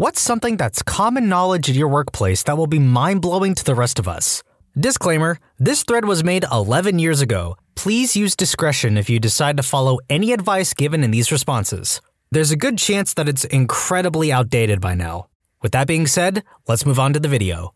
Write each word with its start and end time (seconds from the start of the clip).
What's 0.00 0.20
something 0.20 0.56
that's 0.56 0.80
common 0.84 1.28
knowledge 1.28 1.68
in 1.68 1.74
your 1.74 1.88
workplace 1.88 2.44
that 2.44 2.56
will 2.56 2.68
be 2.68 2.78
mind 2.78 3.20
blowing 3.20 3.56
to 3.56 3.64
the 3.64 3.74
rest 3.74 3.98
of 3.98 4.06
us? 4.06 4.44
Disclaimer 4.78 5.40
this 5.58 5.82
thread 5.82 6.04
was 6.04 6.22
made 6.22 6.44
11 6.52 7.00
years 7.00 7.20
ago. 7.20 7.56
Please 7.74 8.14
use 8.14 8.36
discretion 8.36 8.96
if 8.96 9.10
you 9.10 9.18
decide 9.18 9.56
to 9.56 9.64
follow 9.64 9.98
any 10.08 10.30
advice 10.30 10.72
given 10.72 11.02
in 11.02 11.10
these 11.10 11.32
responses. 11.32 12.00
There's 12.30 12.52
a 12.52 12.56
good 12.56 12.78
chance 12.78 13.12
that 13.14 13.28
it's 13.28 13.44
incredibly 13.46 14.30
outdated 14.30 14.80
by 14.80 14.94
now. 14.94 15.26
With 15.62 15.72
that 15.72 15.88
being 15.88 16.06
said, 16.06 16.44
let's 16.68 16.86
move 16.86 17.00
on 17.00 17.12
to 17.14 17.18
the 17.18 17.26
video. 17.26 17.74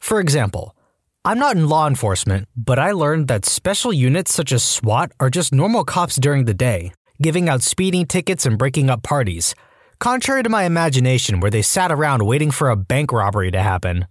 For 0.00 0.20
example, 0.20 0.76
I'm 1.24 1.38
not 1.38 1.56
in 1.56 1.66
law 1.66 1.88
enforcement, 1.88 2.46
but 2.58 2.78
I 2.78 2.92
learned 2.92 3.26
that 3.28 3.46
special 3.46 3.90
units 3.90 4.34
such 4.34 4.52
as 4.52 4.62
SWAT 4.62 5.12
are 5.18 5.30
just 5.30 5.54
normal 5.54 5.84
cops 5.84 6.16
during 6.16 6.44
the 6.44 6.52
day, 6.52 6.92
giving 7.22 7.48
out 7.48 7.62
speeding 7.62 8.04
tickets 8.04 8.44
and 8.44 8.58
breaking 8.58 8.90
up 8.90 9.02
parties, 9.02 9.54
contrary 9.98 10.42
to 10.42 10.48
my 10.48 10.64
imagination 10.64 11.40
where 11.40 11.50
they 11.50 11.62
sat 11.62 11.92
around 11.92 12.26
waiting 12.26 12.50
for 12.50 12.70
a 12.70 12.76
bank 12.76 13.12
robbery 13.12 13.50
to 13.50 13.62
happen. 13.62 14.06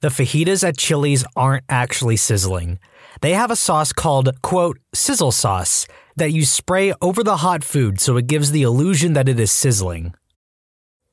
The 0.00 0.08
fajitas 0.08 0.66
at 0.66 0.76
Chili's 0.76 1.24
aren't 1.34 1.64
actually 1.68 2.16
sizzling. 2.16 2.78
They 3.20 3.32
have 3.32 3.50
a 3.50 3.56
sauce 3.56 3.92
called, 3.92 4.30
quote, 4.42 4.78
sizzle 4.94 5.32
sauce 5.32 5.86
that 6.16 6.32
you 6.32 6.44
spray 6.44 6.92
over 7.02 7.24
the 7.24 7.38
hot 7.38 7.64
food 7.64 8.00
so 8.00 8.16
it 8.16 8.28
gives 8.28 8.52
the 8.52 8.62
illusion 8.62 9.14
that 9.14 9.28
it 9.28 9.40
is 9.40 9.50
sizzling. 9.50 10.14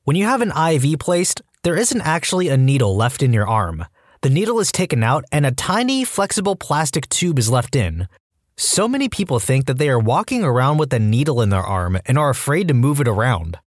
When 0.04 0.16
you 0.16 0.24
have 0.24 0.40
an 0.40 0.52
IV 0.56 1.00
placed, 1.00 1.42
there 1.64 1.76
isn't 1.76 2.00
actually 2.00 2.48
a 2.48 2.56
needle 2.56 2.94
left 2.94 3.22
in 3.22 3.32
your 3.32 3.48
arm. 3.48 3.84
The 4.22 4.30
needle 4.30 4.60
is 4.60 4.70
taken 4.70 5.02
out 5.02 5.24
and 5.32 5.44
a 5.44 5.50
tiny, 5.50 6.04
flexible 6.04 6.54
plastic 6.54 7.08
tube 7.08 7.40
is 7.40 7.50
left 7.50 7.74
in. 7.74 8.06
So 8.56 8.88
many 8.88 9.10
people 9.10 9.38
think 9.38 9.66
that 9.66 9.76
they 9.76 9.90
are 9.90 9.98
walking 9.98 10.42
around 10.42 10.78
with 10.78 10.92
a 10.94 10.98
needle 10.98 11.42
in 11.42 11.50
their 11.50 11.62
arm 11.62 11.98
and 12.06 12.18
are 12.18 12.30
afraid 12.30 12.68
to 12.68 12.74
move 12.74 13.00
it 13.00 13.08
around. 13.08 13.58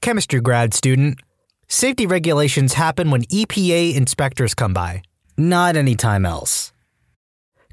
Chemistry 0.00 0.40
grad 0.40 0.74
student, 0.74 1.20
safety 1.68 2.06
regulations 2.06 2.74
happen 2.74 3.12
when 3.12 3.22
EPA 3.26 3.94
inspectors 3.94 4.54
come 4.54 4.74
by, 4.74 5.02
not 5.36 5.76
any 5.76 5.94
time 5.94 6.26
else. 6.26 6.72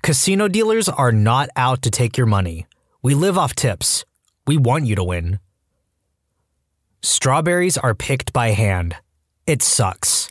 Casino 0.03 0.47
dealers 0.47 0.87
are 0.87 1.11
not 1.11 1.49
out 1.55 1.81
to 1.81 1.89
take 1.89 2.17
your 2.17 2.27
money. 2.27 2.67
We 3.01 3.15
live 3.15 3.37
off 3.37 3.55
tips. 3.55 4.05
We 4.45 4.57
want 4.57 4.85
you 4.85 4.95
to 4.95 5.03
win. 5.03 5.39
Strawberries 7.01 7.77
are 7.77 7.95
picked 7.95 8.31
by 8.31 8.49
hand. 8.49 8.95
It 9.47 9.63
sucks. 9.63 10.29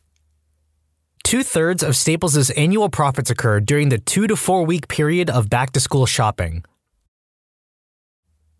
Two 1.27 1.43
thirds 1.43 1.83
of 1.83 1.97
Staples' 1.97 2.51
annual 2.51 2.89
profits 2.89 3.31
occur 3.31 3.59
during 3.59 3.89
the 3.89 3.99
two 3.99 4.29
to 4.29 4.37
four 4.37 4.65
week 4.65 4.87
period 4.87 5.29
of 5.29 5.51
back 5.51 5.73
to 5.73 5.81
school 5.81 6.07
shopping. 6.07 6.65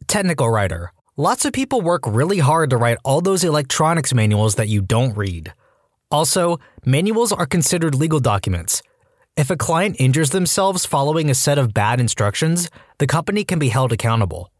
Technical 0.09 0.51
writer. 0.51 0.93
Lots 1.17 1.45
of 1.45 1.53
people 1.53 1.81
work 1.81 2.03
really 2.05 2.41
hard 2.41 2.71
to 2.71 2.77
write 2.77 2.99
all 3.05 3.21
those 3.21 3.45
electronics 3.45 4.13
manuals 4.13 4.57
that 4.57 4.67
you 4.67 4.81
don't 4.81 5.17
read. 5.17 5.55
Also, 6.11 6.59
manuals 6.85 7.31
are 7.31 7.47
considered 7.47 7.95
legal 7.95 8.19
documents. 8.19 8.83
If 9.37 9.49
a 9.49 9.57
client 9.57 9.95
injures 10.01 10.31
themselves 10.31 10.85
following 10.85 11.31
a 11.31 11.37
set 11.37 11.59
of 11.59 11.73
bad 11.73 12.01
instructions, 12.01 12.69
the 12.99 13.07
company 13.07 13.45
can 13.45 13.61
be 13.61 13.69
held 13.69 13.93
accountable. 13.93 14.51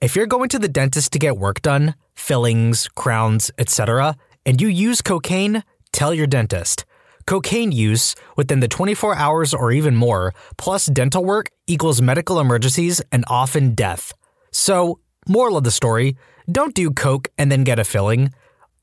If 0.00 0.16
you're 0.16 0.24
going 0.24 0.48
to 0.48 0.58
the 0.58 0.68
dentist 0.68 1.12
to 1.12 1.18
get 1.18 1.36
work 1.36 1.60
done, 1.60 1.96
fillings, 2.14 2.88
crowns, 2.94 3.50
etc., 3.58 4.16
and 4.46 4.58
you 4.58 4.68
use 4.68 5.02
cocaine, 5.02 5.64
tell 5.92 6.14
your 6.14 6.26
dentist. 6.26 6.86
Cocaine 7.26 7.72
use 7.72 8.14
within 8.36 8.60
the 8.60 8.68
24 8.68 9.16
hours 9.16 9.54
or 9.54 9.72
even 9.72 9.96
more, 9.96 10.32
plus 10.56 10.86
dental 10.86 11.24
work, 11.24 11.50
equals 11.66 12.02
medical 12.02 12.38
emergencies 12.40 13.00
and 13.10 13.24
often 13.28 13.74
death. 13.74 14.12
So, 14.52 15.00
moral 15.28 15.56
of 15.56 15.64
the 15.64 15.70
story 15.70 16.16
don't 16.50 16.74
do 16.74 16.90
coke 16.90 17.28
and 17.38 17.50
then 17.50 17.64
get 17.64 17.78
a 17.78 17.84
filling. 17.84 18.32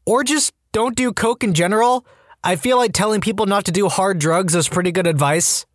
Or 0.05 0.23
just 0.23 0.53
don't 0.71 0.95
do 0.95 1.13
coke 1.13 1.43
in 1.43 1.53
general. 1.53 2.05
I 2.43 2.55
feel 2.55 2.77
like 2.77 2.93
telling 2.93 3.21
people 3.21 3.45
not 3.45 3.65
to 3.65 3.71
do 3.71 3.87
hard 3.87 4.17
drugs 4.17 4.55
is 4.55 4.67
pretty 4.67 4.91
good 4.91 5.05
advice. 5.05 5.65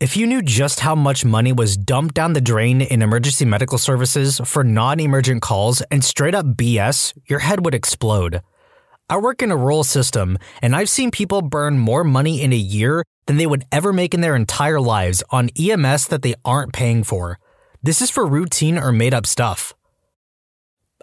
If 0.00 0.16
you 0.16 0.26
knew 0.26 0.42
just 0.42 0.80
how 0.80 0.94
much 0.94 1.24
money 1.24 1.52
was 1.52 1.76
dumped 1.76 2.14
down 2.14 2.32
the 2.32 2.40
drain 2.40 2.80
in 2.80 3.02
emergency 3.02 3.44
medical 3.44 3.78
services 3.78 4.40
for 4.44 4.62
non 4.62 5.00
emergent 5.00 5.42
calls 5.42 5.82
and 5.90 6.04
straight 6.04 6.34
up 6.34 6.46
BS, 6.46 7.12
your 7.26 7.40
head 7.40 7.64
would 7.64 7.74
explode. 7.74 8.40
I 9.10 9.16
work 9.16 9.40
in 9.40 9.50
a 9.50 9.56
rural 9.56 9.84
system, 9.84 10.36
and 10.60 10.76
I've 10.76 10.90
seen 10.90 11.10
people 11.10 11.40
burn 11.40 11.78
more 11.78 12.04
money 12.04 12.42
in 12.42 12.52
a 12.52 12.56
year 12.56 13.02
than 13.26 13.38
they 13.38 13.46
would 13.46 13.64
ever 13.72 13.90
make 13.90 14.12
in 14.12 14.20
their 14.20 14.36
entire 14.36 14.80
lives 14.80 15.24
on 15.30 15.48
EMS 15.58 16.08
that 16.08 16.20
they 16.20 16.34
aren't 16.44 16.74
paying 16.74 17.04
for. 17.04 17.38
This 17.82 18.02
is 18.02 18.10
for 18.10 18.26
routine 18.26 18.76
or 18.76 18.92
made 18.92 19.14
up 19.14 19.24
stuff. 19.24 19.72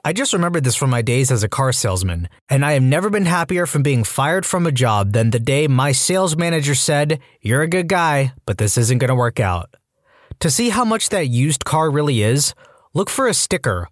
I 0.03 0.13
just 0.13 0.33
remembered 0.33 0.63
this 0.63 0.75
from 0.75 0.91
my 0.91 1.01
days 1.01 1.31
as 1.31 1.41
a 1.41 1.49
car 1.49 1.71
salesman, 1.71 2.29
and 2.47 2.63
I 2.63 2.73
have 2.73 2.83
never 2.83 3.09
been 3.09 3.25
happier 3.25 3.65
from 3.65 3.81
being 3.81 4.03
fired 4.03 4.45
from 4.45 4.67
a 4.67 4.71
job 4.71 5.13
than 5.13 5.31
the 5.31 5.39
day 5.39 5.67
my 5.67 5.91
sales 5.91 6.37
manager 6.37 6.75
said, 6.75 7.19
You're 7.41 7.63
a 7.63 7.67
good 7.67 7.87
guy, 7.87 8.33
but 8.45 8.59
this 8.59 8.77
isn't 8.77 8.99
going 8.99 9.07
to 9.07 9.15
work 9.15 9.39
out. 9.39 9.73
To 10.41 10.51
see 10.51 10.69
how 10.69 10.85
much 10.85 11.09
that 11.09 11.29
used 11.29 11.65
car 11.65 11.89
really 11.89 12.21
is, 12.21 12.53
look 12.93 13.09
for 13.09 13.27
a 13.27 13.33
sticker. 13.33 13.87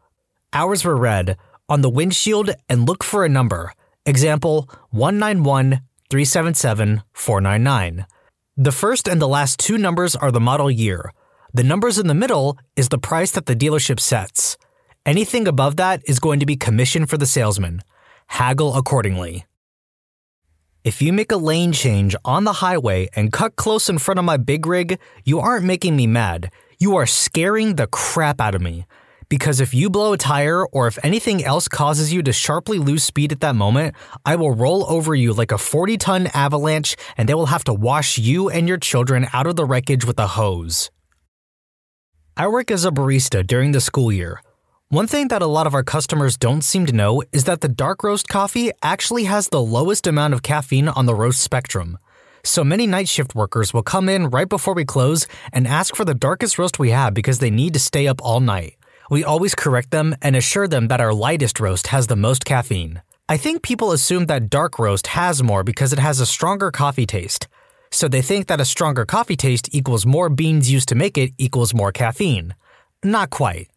Ours 0.53 0.85
were 0.85 0.95
red 0.95 1.35
on 1.67 1.81
the 1.81 1.89
windshield 1.89 2.51
and 2.69 2.87
look 2.87 3.03
for 3.03 3.25
a 3.25 3.29
number. 3.29 3.73
Example 4.05 4.69
191 4.89 5.79
377 6.09 7.03
499. 7.13 8.05
The 8.57 8.71
first 8.73 9.07
and 9.07 9.21
the 9.21 9.29
last 9.29 9.59
two 9.59 9.77
numbers 9.77 10.13
are 10.13 10.29
the 10.29 10.41
model 10.41 10.69
year. 10.69 11.13
The 11.53 11.63
numbers 11.63 11.97
in 11.97 12.07
the 12.07 12.13
middle 12.13 12.57
is 12.75 12.89
the 12.89 12.97
price 12.97 13.31
that 13.31 13.45
the 13.45 13.55
dealership 13.55 14.01
sets. 14.01 14.57
Anything 15.05 15.47
above 15.47 15.77
that 15.77 16.01
is 16.05 16.19
going 16.19 16.41
to 16.41 16.45
be 16.45 16.57
commission 16.57 17.05
for 17.05 17.17
the 17.17 17.25
salesman. 17.25 17.81
Haggle 18.27 18.75
accordingly. 18.75 19.45
If 20.83 21.01
you 21.01 21.13
make 21.13 21.31
a 21.31 21.37
lane 21.37 21.71
change 21.71 22.13
on 22.25 22.43
the 22.43 22.59
highway 22.59 23.07
and 23.15 23.31
cut 23.31 23.55
close 23.55 23.87
in 23.87 23.99
front 23.99 24.19
of 24.19 24.25
my 24.25 24.35
big 24.35 24.65
rig, 24.65 24.99
you 25.23 25.39
aren't 25.39 25.63
making 25.63 25.95
me 25.95 26.07
mad. 26.07 26.51
You 26.77 26.97
are 26.97 27.05
scaring 27.05 27.75
the 27.77 27.87
crap 27.87 28.41
out 28.41 28.53
of 28.53 28.61
me. 28.61 28.85
Because 29.33 29.59
if 29.59 29.73
you 29.73 29.89
blow 29.89 30.13
a 30.13 30.17
tire 30.17 30.63
or 30.63 30.85
if 30.85 30.99
anything 31.03 31.43
else 31.43 31.67
causes 31.67 32.13
you 32.13 32.21
to 32.21 32.31
sharply 32.31 32.77
lose 32.77 33.03
speed 33.03 33.31
at 33.31 33.39
that 33.39 33.55
moment, 33.55 33.95
I 34.23 34.35
will 34.35 34.51
roll 34.51 34.85
over 34.87 35.15
you 35.15 35.33
like 35.33 35.51
a 35.51 35.57
40 35.57 35.97
ton 35.97 36.27
avalanche 36.35 36.95
and 37.17 37.27
they 37.27 37.33
will 37.33 37.47
have 37.47 37.63
to 37.63 37.73
wash 37.73 38.19
you 38.19 38.51
and 38.51 38.67
your 38.67 38.77
children 38.77 39.25
out 39.33 39.47
of 39.47 39.55
the 39.55 39.65
wreckage 39.65 40.05
with 40.05 40.19
a 40.19 40.27
hose. 40.27 40.91
I 42.37 42.47
work 42.47 42.69
as 42.69 42.85
a 42.85 42.91
barista 42.91 43.43
during 43.43 43.71
the 43.71 43.81
school 43.81 44.11
year. 44.11 44.39
One 44.89 45.07
thing 45.07 45.29
that 45.29 45.41
a 45.41 45.47
lot 45.47 45.65
of 45.65 45.73
our 45.73 45.83
customers 45.83 46.37
don't 46.37 46.61
seem 46.61 46.85
to 46.85 46.93
know 46.93 47.23
is 47.31 47.45
that 47.45 47.61
the 47.61 47.67
dark 47.67 48.03
roast 48.03 48.27
coffee 48.27 48.69
actually 48.83 49.23
has 49.23 49.47
the 49.47 49.63
lowest 49.63 50.05
amount 50.05 50.35
of 50.35 50.43
caffeine 50.43 50.89
on 50.89 51.07
the 51.07 51.15
roast 51.15 51.41
spectrum. 51.41 51.97
So 52.43 52.63
many 52.63 52.85
night 52.85 53.07
shift 53.07 53.33
workers 53.33 53.73
will 53.73 53.81
come 53.81 54.09
in 54.09 54.29
right 54.29 54.47
before 54.47 54.75
we 54.75 54.85
close 54.85 55.25
and 55.51 55.67
ask 55.67 55.95
for 55.95 56.05
the 56.05 56.13
darkest 56.13 56.59
roast 56.59 56.77
we 56.77 56.91
have 56.91 57.15
because 57.15 57.39
they 57.39 57.49
need 57.49 57.73
to 57.73 57.79
stay 57.79 58.07
up 58.07 58.21
all 58.21 58.39
night. 58.39 58.75
We 59.09 59.23
always 59.23 59.55
correct 59.55 59.91
them 59.91 60.15
and 60.21 60.35
assure 60.35 60.67
them 60.67 60.87
that 60.87 61.01
our 61.01 61.13
lightest 61.13 61.59
roast 61.59 61.87
has 61.87 62.07
the 62.07 62.15
most 62.15 62.45
caffeine. 62.45 63.01
I 63.27 63.37
think 63.37 63.61
people 63.61 63.91
assume 63.91 64.25
that 64.27 64.49
dark 64.49 64.79
roast 64.79 65.07
has 65.07 65.41
more 65.41 65.63
because 65.63 65.93
it 65.93 65.99
has 65.99 66.19
a 66.19 66.25
stronger 66.25 66.71
coffee 66.71 67.05
taste. 67.05 67.47
So 67.91 68.07
they 68.07 68.21
think 68.21 68.47
that 68.47 68.61
a 68.61 68.65
stronger 68.65 69.05
coffee 69.05 69.35
taste 69.35 69.69
equals 69.71 70.05
more 70.05 70.29
beans 70.29 70.71
used 70.71 70.89
to 70.89 70.95
make 70.95 71.17
it 71.17 71.31
equals 71.37 71.73
more 71.73 71.91
caffeine. 71.91 72.55
Not 73.03 73.29
quite. 73.29 73.69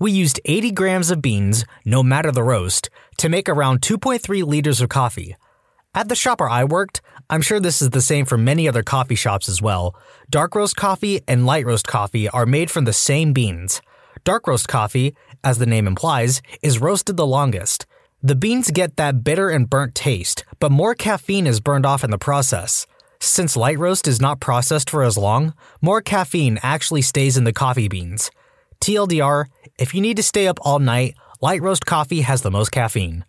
We 0.00 0.12
used 0.12 0.40
80 0.44 0.72
grams 0.72 1.10
of 1.10 1.22
beans, 1.22 1.64
no 1.84 2.02
matter 2.02 2.30
the 2.30 2.42
roast, 2.42 2.90
to 3.18 3.28
make 3.28 3.48
around 3.48 3.80
2.3 3.80 4.44
liters 4.44 4.80
of 4.80 4.88
coffee. 4.88 5.36
At 5.94 6.08
the 6.08 6.16
shop 6.16 6.40
where 6.40 6.48
I 6.48 6.64
worked, 6.64 7.00
I'm 7.30 7.40
sure 7.40 7.60
this 7.60 7.80
is 7.80 7.90
the 7.90 8.00
same 8.00 8.26
for 8.26 8.36
many 8.36 8.68
other 8.68 8.82
coffee 8.82 9.14
shops 9.14 9.48
as 9.48 9.62
well. 9.62 9.94
Dark 10.28 10.54
roast 10.54 10.76
coffee 10.76 11.20
and 11.28 11.46
light 11.46 11.66
roast 11.66 11.86
coffee 11.86 12.28
are 12.28 12.46
made 12.46 12.70
from 12.70 12.84
the 12.84 12.92
same 12.92 13.32
beans. 13.32 13.80
Dark 14.22 14.46
roast 14.46 14.68
coffee, 14.68 15.14
as 15.42 15.58
the 15.58 15.66
name 15.66 15.86
implies, 15.86 16.40
is 16.62 16.78
roasted 16.78 17.16
the 17.16 17.26
longest. 17.26 17.86
The 18.22 18.36
beans 18.36 18.70
get 18.70 18.96
that 18.96 19.24
bitter 19.24 19.50
and 19.50 19.68
burnt 19.68 19.94
taste, 19.94 20.44
but 20.60 20.70
more 20.70 20.94
caffeine 20.94 21.46
is 21.46 21.60
burned 21.60 21.84
off 21.84 22.04
in 22.04 22.10
the 22.10 22.18
process. 22.18 22.86
Since 23.20 23.56
light 23.56 23.78
roast 23.78 24.06
is 24.06 24.20
not 24.20 24.40
processed 24.40 24.88
for 24.88 25.02
as 25.02 25.18
long, 25.18 25.54
more 25.82 26.00
caffeine 26.00 26.58
actually 26.62 27.02
stays 27.02 27.36
in 27.36 27.44
the 27.44 27.52
coffee 27.52 27.88
beans. 27.88 28.30
TLDR, 28.80 29.46
if 29.78 29.94
you 29.94 30.00
need 30.00 30.16
to 30.16 30.22
stay 30.22 30.46
up 30.46 30.58
all 30.62 30.78
night, 30.78 31.14
light 31.40 31.62
roast 31.62 31.86
coffee 31.86 32.20
has 32.20 32.42
the 32.42 32.50
most 32.50 32.70
caffeine. 32.70 33.24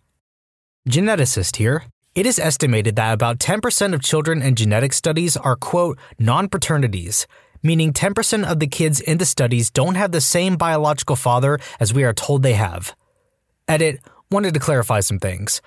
Geneticist 0.88 1.56
here. 1.56 1.84
It 2.14 2.24
is 2.24 2.38
estimated 2.38 2.96
that 2.96 3.12
about 3.12 3.38
10% 3.38 3.92
of 3.92 4.02
children 4.02 4.40
in 4.40 4.54
genetic 4.54 4.94
studies 4.94 5.36
are, 5.36 5.56
quote, 5.56 5.98
non 6.18 6.48
paternities, 6.48 7.26
meaning 7.62 7.92
10% 7.92 8.44
of 8.44 8.60
the 8.60 8.66
kids 8.66 9.00
in 9.00 9.18
the 9.18 9.24
studies 9.24 9.70
don't 9.70 9.94
have 9.94 10.12
the 10.12 10.20
same 10.20 10.56
biological 10.56 11.16
father 11.16 11.58
as 11.80 11.94
we 11.94 12.04
are 12.04 12.12
told 12.12 12.42
they 12.42 12.54
have. 12.54 12.94
Edit, 13.68 14.00
wanted 14.30 14.54
to 14.54 14.60
clarify 14.60 15.00
some 15.00 15.18
things. 15.18 15.60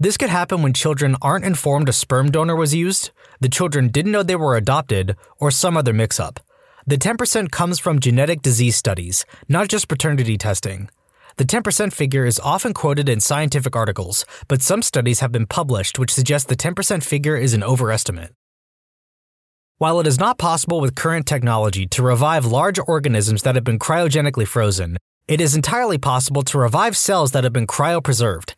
This 0.00 0.16
could 0.16 0.30
happen 0.30 0.62
when 0.62 0.72
children 0.72 1.16
aren't 1.20 1.44
informed 1.44 1.88
a 1.88 1.92
sperm 1.92 2.30
donor 2.30 2.54
was 2.54 2.74
used, 2.74 3.10
the 3.40 3.48
children 3.48 3.88
didn't 3.88 4.12
know 4.12 4.22
they 4.22 4.36
were 4.36 4.56
adopted, 4.56 5.16
or 5.38 5.50
some 5.50 5.76
other 5.76 5.92
mix 5.92 6.20
up. 6.20 6.40
The 6.86 6.96
10% 6.96 7.50
comes 7.50 7.78
from 7.78 7.98
genetic 7.98 8.40
disease 8.40 8.76
studies, 8.76 9.26
not 9.48 9.68
just 9.68 9.88
paternity 9.88 10.38
testing. 10.38 10.88
The 11.36 11.44
10% 11.44 11.92
figure 11.92 12.24
is 12.24 12.40
often 12.40 12.74
quoted 12.74 13.08
in 13.08 13.20
scientific 13.20 13.76
articles, 13.76 14.24
but 14.48 14.62
some 14.62 14.82
studies 14.82 15.20
have 15.20 15.30
been 15.30 15.46
published 15.46 15.98
which 15.98 16.12
suggest 16.12 16.48
the 16.48 16.56
10% 16.56 17.02
figure 17.02 17.36
is 17.36 17.54
an 17.54 17.62
overestimate. 17.62 18.32
While 19.78 20.00
it 20.00 20.08
is 20.08 20.18
not 20.18 20.38
possible 20.38 20.80
with 20.80 20.96
current 20.96 21.24
technology 21.24 21.86
to 21.86 22.02
revive 22.02 22.44
large 22.44 22.80
organisms 22.88 23.42
that 23.42 23.54
have 23.54 23.62
been 23.62 23.78
cryogenically 23.78 24.44
frozen, 24.44 24.96
it 25.28 25.40
is 25.40 25.54
entirely 25.54 25.98
possible 25.98 26.42
to 26.42 26.58
revive 26.58 26.96
cells 26.96 27.30
that 27.30 27.44
have 27.44 27.52
been 27.52 27.68
cryopreserved. 27.68 28.54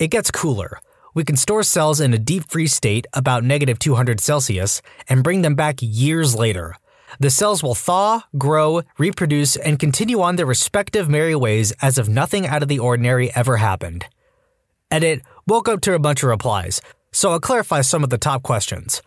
It 0.00 0.08
gets 0.08 0.32
cooler. 0.32 0.80
We 1.14 1.22
can 1.22 1.36
store 1.36 1.62
cells 1.62 2.00
in 2.00 2.12
a 2.12 2.18
deep 2.18 2.50
freeze 2.50 2.74
state 2.74 3.06
about 3.12 3.44
negative 3.44 3.78
200 3.78 4.18
Celsius 4.18 4.82
and 5.08 5.22
bring 5.22 5.42
them 5.42 5.54
back 5.54 5.76
years 5.80 6.34
later. 6.34 6.74
The 7.20 7.30
cells 7.30 7.62
will 7.62 7.76
thaw, 7.76 8.24
grow, 8.36 8.82
reproduce, 8.98 9.54
and 9.54 9.78
continue 9.78 10.20
on 10.22 10.34
their 10.34 10.44
respective 10.44 11.08
merry 11.08 11.36
ways 11.36 11.72
as 11.82 11.98
if 11.98 12.08
nothing 12.08 12.48
out 12.48 12.64
of 12.64 12.68
the 12.68 12.80
ordinary 12.80 13.32
ever 13.36 13.58
happened. 13.58 14.06
Edit 14.90 15.22
woke 15.46 15.68
up 15.68 15.82
to 15.82 15.94
a 15.94 16.00
bunch 16.00 16.24
of 16.24 16.30
replies, 16.30 16.80
so 17.12 17.30
I'll 17.30 17.38
clarify 17.38 17.82
some 17.82 18.02
of 18.02 18.10
the 18.10 18.18
top 18.18 18.42
questions. 18.42 19.02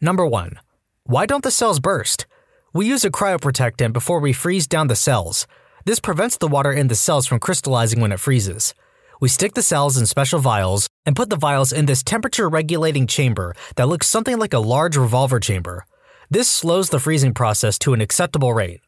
Number 0.00 0.24
1. 0.24 0.60
Why 1.04 1.26
don't 1.26 1.42
the 1.42 1.50
cells 1.50 1.80
burst? 1.80 2.26
We 2.74 2.86
use 2.86 3.04
a 3.04 3.10
cryoprotectant 3.10 3.92
before 3.92 4.20
we 4.20 4.32
freeze 4.32 4.66
down 4.66 4.88
the 4.88 4.94
cells. 4.94 5.46
This 5.86 5.98
prevents 5.98 6.36
the 6.36 6.46
water 6.46 6.72
in 6.72 6.88
the 6.88 6.94
cells 6.94 7.26
from 7.26 7.40
crystallizing 7.40 8.00
when 8.00 8.12
it 8.12 8.20
freezes. 8.20 8.74
We 9.18 9.28
stick 9.28 9.54
the 9.54 9.62
cells 9.62 9.96
in 9.96 10.06
special 10.06 10.40
vials 10.40 10.88
and 11.06 11.16
put 11.16 11.30
the 11.30 11.36
vials 11.36 11.72
in 11.72 11.86
this 11.86 12.02
temperature 12.02 12.48
regulating 12.48 13.06
chamber 13.06 13.54
that 13.76 13.88
looks 13.88 14.06
something 14.06 14.38
like 14.38 14.52
a 14.52 14.58
large 14.58 14.96
revolver 14.96 15.40
chamber. 15.40 15.86
This 16.30 16.50
slows 16.50 16.90
the 16.90 17.00
freezing 17.00 17.34
process 17.34 17.78
to 17.80 17.94
an 17.94 18.00
acceptable 18.00 18.52
rate. 18.52 18.80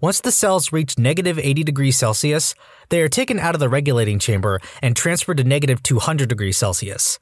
Once 0.00 0.20
the 0.20 0.32
cells 0.32 0.72
reach 0.72 0.98
negative 0.98 1.38
80 1.38 1.64
degrees 1.64 1.98
Celsius, 1.98 2.54
they 2.88 3.02
are 3.02 3.08
taken 3.08 3.38
out 3.38 3.54
of 3.54 3.60
the 3.60 3.68
regulating 3.68 4.18
chamber 4.18 4.60
and 4.82 4.96
transferred 4.96 5.36
to 5.36 5.44
negative 5.44 5.82
200 5.82 6.28
degrees 6.28 6.56
Celsius. 6.56 7.18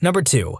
Number 0.00 0.22
2. 0.22 0.56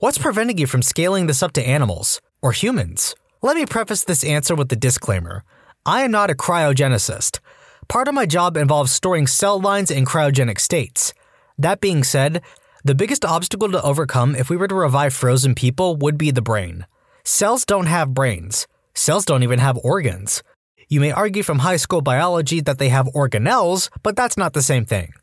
What's 0.00 0.18
preventing 0.18 0.58
you 0.58 0.66
from 0.66 0.82
scaling 0.82 1.28
this 1.28 1.42
up 1.42 1.52
to 1.52 1.66
animals 1.66 2.20
or 2.44 2.52
humans? 2.52 3.16
Let 3.42 3.56
me 3.56 3.64
preface 3.64 4.04
this 4.04 4.22
answer 4.22 4.54
with 4.54 4.68
the 4.68 4.76
disclaimer. 4.76 5.42
I 5.86 6.02
am 6.02 6.10
not 6.10 6.30
a 6.30 6.34
cryogenicist. 6.34 7.40
Part 7.88 8.06
of 8.06 8.14
my 8.14 8.26
job 8.26 8.56
involves 8.56 8.92
storing 8.92 9.26
cell 9.26 9.58
lines 9.58 9.90
in 9.90 10.04
cryogenic 10.04 10.60
states. 10.60 11.14
That 11.58 11.80
being 11.80 12.04
said, 12.04 12.42
the 12.84 12.94
biggest 12.94 13.24
obstacle 13.24 13.70
to 13.70 13.82
overcome 13.82 14.36
if 14.36 14.50
we 14.50 14.58
were 14.58 14.68
to 14.68 14.74
revive 14.74 15.14
frozen 15.14 15.54
people 15.54 15.96
would 15.96 16.18
be 16.18 16.30
the 16.30 16.42
brain. 16.42 16.86
Cells 17.24 17.64
don't 17.64 17.86
have 17.86 18.12
brains. 18.12 18.66
Cells 18.94 19.24
don't 19.24 19.42
even 19.42 19.58
have 19.58 19.78
organs. 19.78 20.42
You 20.88 21.00
may 21.00 21.12
argue 21.12 21.42
from 21.42 21.60
high 21.60 21.78
school 21.78 22.02
biology 22.02 22.60
that 22.60 22.78
they 22.78 22.90
have 22.90 23.06
organelles, 23.14 23.88
but 24.02 24.16
that's 24.16 24.36
not 24.36 24.52
the 24.52 24.60
same 24.60 24.84
thing. 24.84 25.14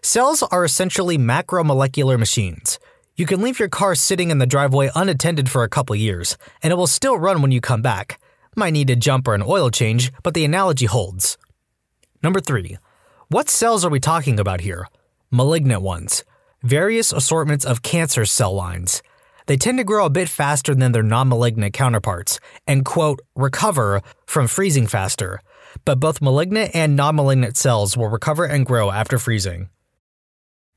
Cells 0.00 0.42
are 0.42 0.64
essentially 0.64 1.18
macromolecular 1.18 2.18
machines. 2.18 2.78
You 3.16 3.26
can 3.26 3.42
leave 3.42 3.58
your 3.58 3.68
car 3.68 3.94
sitting 3.94 4.30
in 4.30 4.38
the 4.38 4.46
driveway 4.46 4.90
unattended 4.94 5.50
for 5.50 5.62
a 5.62 5.68
couple 5.68 5.94
years, 5.96 6.38
and 6.62 6.72
it 6.72 6.76
will 6.76 6.86
still 6.86 7.18
run 7.18 7.42
when 7.42 7.52
you 7.52 7.60
come 7.60 7.82
back. 7.82 8.20
Might 8.56 8.72
need 8.72 8.90
a 8.90 8.96
jump 8.96 9.28
or 9.28 9.34
an 9.34 9.42
oil 9.46 9.70
change, 9.70 10.12
but 10.22 10.34
the 10.34 10.44
analogy 10.44 10.86
holds. 10.86 11.36
Number 12.22 12.40
3. 12.40 12.78
What 13.28 13.48
cells 13.48 13.84
are 13.84 13.90
we 13.90 14.00
talking 14.00 14.40
about 14.40 14.60
here? 14.60 14.88
Malignant 15.30 15.82
ones. 15.82 16.24
Various 16.62 17.12
assortments 17.12 17.64
of 17.64 17.82
cancer 17.82 18.24
cell 18.24 18.54
lines. 18.54 19.02
They 19.46 19.56
tend 19.56 19.78
to 19.78 19.84
grow 19.84 20.04
a 20.04 20.10
bit 20.10 20.28
faster 20.28 20.74
than 20.74 20.92
their 20.92 21.02
non 21.02 21.28
malignant 21.28 21.74
counterparts 21.74 22.40
and, 22.66 22.84
quote, 22.84 23.20
recover 23.34 24.02
from 24.26 24.46
freezing 24.46 24.86
faster. 24.86 25.40
But 25.84 26.00
both 26.00 26.20
malignant 26.20 26.70
and 26.74 26.96
non 26.96 27.16
malignant 27.16 27.56
cells 27.56 27.96
will 27.96 28.08
recover 28.08 28.44
and 28.44 28.66
grow 28.66 28.90
after 28.90 29.18
freezing. 29.18 29.68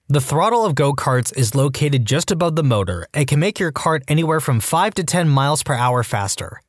The 0.08 0.22
throttle 0.22 0.66
of 0.66 0.76
go 0.76 0.94
karts 0.94 1.36
is 1.38 1.56
located 1.56 2.06
just 2.06 2.32
above 2.32 2.56
the 2.56 2.64
motor 2.64 3.08
and 3.14 3.28
can 3.28 3.40
make 3.40 3.60
your 3.60 3.72
cart 3.72 4.04
anywhere 4.08 4.40
from 4.40 4.60
5 4.60 4.94
to 4.96 5.04
10 5.04 5.30
miles 5.30 5.64
per 5.64 5.74
hour 5.74 6.04
faster. 6.04 6.62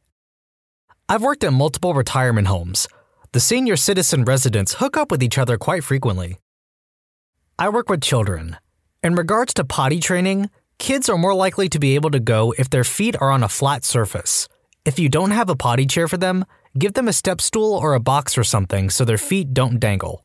I've 1.08 1.22
worked 1.22 1.44
at 1.44 1.52
multiple 1.52 1.94
retirement 1.94 2.46
homes. 2.46 2.88
The 3.32 3.40
senior 3.40 3.76
citizen 3.76 4.24
residents 4.24 4.74
hook 4.74 4.96
up 4.96 5.10
with 5.10 5.22
each 5.22 5.38
other 5.38 5.58
quite 5.58 5.84
frequently. 5.84 6.38
I 7.58 7.68
work 7.68 7.88
with 7.88 8.00
children. 8.00 8.56
In 9.02 9.14
regards 9.14 9.52
to 9.54 9.64
potty 9.64 10.00
training, 10.00 10.48
Kids 10.78 11.08
are 11.08 11.16
more 11.16 11.34
likely 11.34 11.68
to 11.68 11.78
be 11.78 11.94
able 11.94 12.10
to 12.10 12.20
go 12.20 12.54
if 12.58 12.68
their 12.68 12.84
feet 12.84 13.16
are 13.20 13.30
on 13.30 13.42
a 13.42 13.48
flat 13.48 13.84
surface. 13.84 14.48
If 14.84 14.98
you 14.98 15.08
don't 15.08 15.30
have 15.30 15.48
a 15.48 15.56
potty 15.56 15.86
chair 15.86 16.08
for 16.08 16.16
them, 16.16 16.44
give 16.78 16.94
them 16.94 17.08
a 17.08 17.12
step 17.12 17.40
stool 17.40 17.74
or 17.74 17.94
a 17.94 18.00
box 18.00 18.36
or 18.36 18.44
something 18.44 18.90
so 18.90 19.04
their 19.04 19.18
feet 19.18 19.54
don't 19.54 19.80
dangle. 19.80 20.23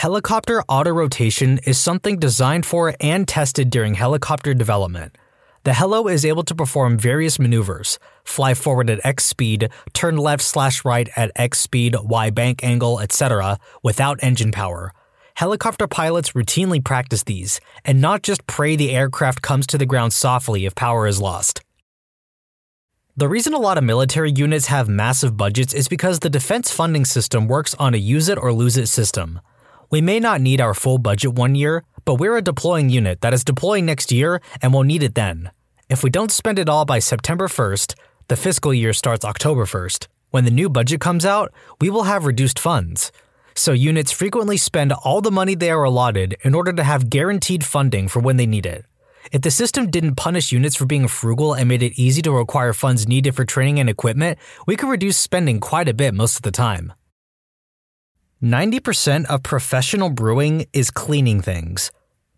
Helicopter 0.00 0.62
auto 0.62 0.92
rotation 0.92 1.58
is 1.64 1.76
something 1.78 2.18
designed 2.18 2.64
for 2.64 2.94
and 3.00 3.28
tested 3.28 3.68
during 3.68 3.92
helicopter 3.92 4.54
development. 4.54 5.18
The 5.64 5.72
Helo 5.72 6.10
is 6.10 6.24
able 6.24 6.42
to 6.44 6.54
perform 6.54 6.96
various 6.96 7.38
maneuvers 7.38 7.98
fly 8.24 8.54
forward 8.54 8.88
at 8.88 9.04
X 9.04 9.26
speed, 9.26 9.68
turn 9.92 10.16
left 10.16 10.42
slash 10.42 10.86
right 10.86 11.06
at 11.16 11.32
X 11.36 11.60
speed, 11.60 11.96
Y 12.02 12.30
bank 12.30 12.64
angle, 12.64 12.98
etc., 12.98 13.58
without 13.82 14.18
engine 14.22 14.52
power. 14.52 14.94
Helicopter 15.34 15.86
pilots 15.86 16.32
routinely 16.32 16.82
practice 16.82 17.24
these, 17.24 17.60
and 17.84 18.00
not 18.00 18.22
just 18.22 18.46
pray 18.46 18.76
the 18.76 18.92
aircraft 18.92 19.42
comes 19.42 19.66
to 19.66 19.76
the 19.76 19.84
ground 19.84 20.14
softly 20.14 20.64
if 20.64 20.74
power 20.74 21.06
is 21.08 21.20
lost. 21.20 21.60
The 23.18 23.28
reason 23.28 23.52
a 23.52 23.58
lot 23.58 23.76
of 23.76 23.84
military 23.84 24.32
units 24.32 24.68
have 24.68 24.88
massive 24.88 25.36
budgets 25.36 25.74
is 25.74 25.88
because 25.88 26.20
the 26.20 26.30
defense 26.30 26.70
funding 26.70 27.04
system 27.04 27.46
works 27.48 27.74
on 27.74 27.92
a 27.92 27.98
use 27.98 28.30
it 28.30 28.38
or 28.38 28.50
lose 28.50 28.78
it 28.78 28.86
system. 28.86 29.40
We 29.90 30.00
may 30.00 30.20
not 30.20 30.40
need 30.40 30.60
our 30.60 30.74
full 30.74 30.98
budget 30.98 31.34
one 31.34 31.54
year, 31.54 31.84
but 32.04 32.14
we're 32.14 32.36
a 32.36 32.42
deploying 32.42 32.88
unit 32.88 33.20
that 33.20 33.34
is 33.34 33.44
deploying 33.44 33.86
next 33.86 34.12
year 34.12 34.40
and 34.62 34.72
will 34.72 34.84
need 34.84 35.02
it 35.02 35.14
then. 35.14 35.50
If 35.88 36.02
we 36.02 36.10
don't 36.10 36.30
spend 36.30 36.58
it 36.58 36.68
all 36.68 36.84
by 36.84 37.00
September 37.00 37.48
1st, 37.48 37.94
the 38.28 38.36
fiscal 38.36 38.72
year 38.72 38.92
starts 38.92 39.24
October 39.24 39.64
1st. 39.64 40.06
When 40.30 40.44
the 40.44 40.50
new 40.50 40.70
budget 40.70 41.00
comes 41.00 41.26
out, 41.26 41.52
we 41.80 41.90
will 41.90 42.04
have 42.04 42.24
reduced 42.24 42.58
funds 42.58 43.10
so 43.54 43.72
units 43.72 44.12
frequently 44.12 44.56
spend 44.56 44.92
all 44.92 45.20
the 45.20 45.30
money 45.30 45.54
they 45.54 45.70
are 45.70 45.84
allotted 45.84 46.36
in 46.42 46.54
order 46.54 46.72
to 46.72 46.82
have 46.82 47.10
guaranteed 47.10 47.64
funding 47.64 48.08
for 48.08 48.20
when 48.20 48.36
they 48.36 48.46
need 48.46 48.66
it. 48.66 48.84
If 49.32 49.42
the 49.42 49.50
system 49.50 49.90
didn't 49.90 50.14
punish 50.14 50.50
units 50.50 50.76
for 50.76 50.86
being 50.86 51.06
frugal 51.06 51.52
and 51.52 51.68
made 51.68 51.82
it 51.82 51.98
easy 51.98 52.22
to 52.22 52.38
acquire 52.38 52.72
funds 52.72 53.06
needed 53.06 53.36
for 53.36 53.44
training 53.44 53.78
and 53.78 53.90
equipment, 53.90 54.38
we 54.66 54.76
could 54.76 54.88
reduce 54.88 55.18
spending 55.18 55.60
quite 55.60 55.88
a 55.88 55.94
bit 55.94 56.14
most 56.14 56.36
of 56.36 56.42
the 56.42 56.50
time. 56.50 56.92
90% 58.42 59.26
of 59.26 59.42
professional 59.42 60.08
brewing 60.08 60.64
is 60.72 60.90
cleaning 60.90 61.42
things. 61.42 61.90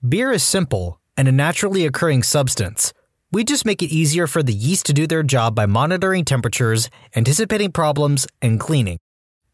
Beer 0.07 0.33
is 0.33 0.43
simple 0.43 0.99
and 1.17 1.29
a 1.29 1.33
naturally 1.33 1.87
occurring 1.87 2.25
substance. 2.25 2.93
We 3.31 3.45
just 3.45 3.65
make 3.65 3.85
it 3.85 3.93
easier 3.93 4.27
for 4.27 4.43
the 4.43 4.53
yeast 4.53 4.87
to 4.87 4.93
do 4.93 5.07
their 5.07 5.23
job 5.23 5.55
by 5.55 5.67
monitoring 5.67 6.25
temperatures, 6.25 6.91
anticipating 7.15 7.71
problems, 7.71 8.27
and 8.43 8.59
cleaning. 8.59 8.99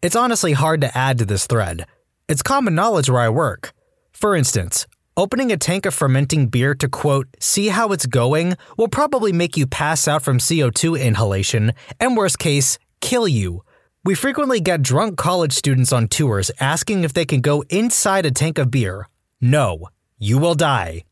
It's 0.00 0.16
honestly 0.16 0.54
hard 0.54 0.80
to 0.80 0.96
add 0.96 1.18
to 1.18 1.26
this 1.26 1.46
thread. 1.46 1.84
It's 2.28 2.42
common 2.42 2.74
knowledge 2.74 3.10
where 3.10 3.20
I 3.20 3.28
work. 3.28 3.72
For 4.12 4.34
instance, 4.34 4.86
opening 5.18 5.52
a 5.52 5.58
tank 5.58 5.84
of 5.84 5.92
fermenting 5.92 6.46
beer 6.46 6.74
to 6.76 6.88
quote, 6.88 7.26
see 7.40 7.68
how 7.68 7.92
it's 7.92 8.06
going 8.06 8.56
will 8.78 8.88
probably 8.88 9.32
make 9.32 9.58
you 9.58 9.66
pass 9.66 10.08
out 10.08 10.22
from 10.22 10.38
CO2 10.38 10.98
inhalation 10.98 11.74
and, 12.00 12.16
worst 12.16 12.38
case, 12.38 12.78
kill 13.02 13.28
you. 13.28 13.64
We 14.04 14.14
frequently 14.14 14.60
get 14.60 14.82
drunk 14.82 15.18
college 15.18 15.52
students 15.52 15.92
on 15.92 16.06
tours 16.08 16.50
asking 16.60 17.02
if 17.02 17.12
they 17.12 17.24
can 17.24 17.40
go 17.40 17.64
inside 17.68 18.26
a 18.26 18.30
tank 18.30 18.58
of 18.58 18.70
beer. 18.70 19.08
No, 19.40 19.88
you 20.18 20.38
will 20.38 20.54
die. 20.54 21.04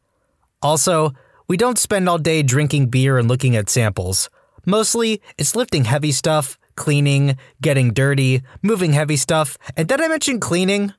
Also, 0.62 1.12
we 1.48 1.56
don't 1.56 1.78
spend 1.78 2.08
all 2.08 2.18
day 2.18 2.42
drinking 2.42 2.86
beer 2.86 3.18
and 3.18 3.28
looking 3.28 3.56
at 3.56 3.68
samples. 3.68 4.30
Mostly, 4.64 5.20
it's 5.36 5.56
lifting 5.56 5.84
heavy 5.84 6.12
stuff, 6.12 6.58
cleaning, 6.76 7.36
getting 7.60 7.92
dirty, 7.92 8.42
moving 8.62 8.92
heavy 8.92 9.16
stuff, 9.16 9.58
and 9.76 9.88
did 9.88 10.00
I 10.00 10.08
mention 10.08 10.40
cleaning? 10.40 10.94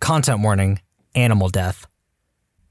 Content 0.00 0.40
warning 0.40 0.80
animal 1.14 1.48
death. 1.48 1.86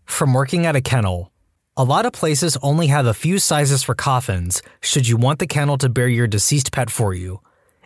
From 0.06 0.34
working 0.34 0.66
at 0.66 0.76
a 0.76 0.82
kennel, 0.82 1.32
a 1.78 1.84
lot 1.84 2.06
of 2.06 2.14
places 2.14 2.58
only 2.62 2.88
have 2.88 3.06
a 3.06 3.14
few 3.14 3.40
sizes 3.40 3.84
for 3.84 3.94
coffins 3.94 4.62
should 4.82 5.08
you 5.08 5.16
want 5.18 5.40
the 5.40 5.48
kennel 5.48 5.78
to 5.78 5.90
bury 5.90 6.16
your 6.16 6.28
deceased 6.28 6.72
pet 6.72 6.90
for 6.90 7.14
you. 7.14 7.42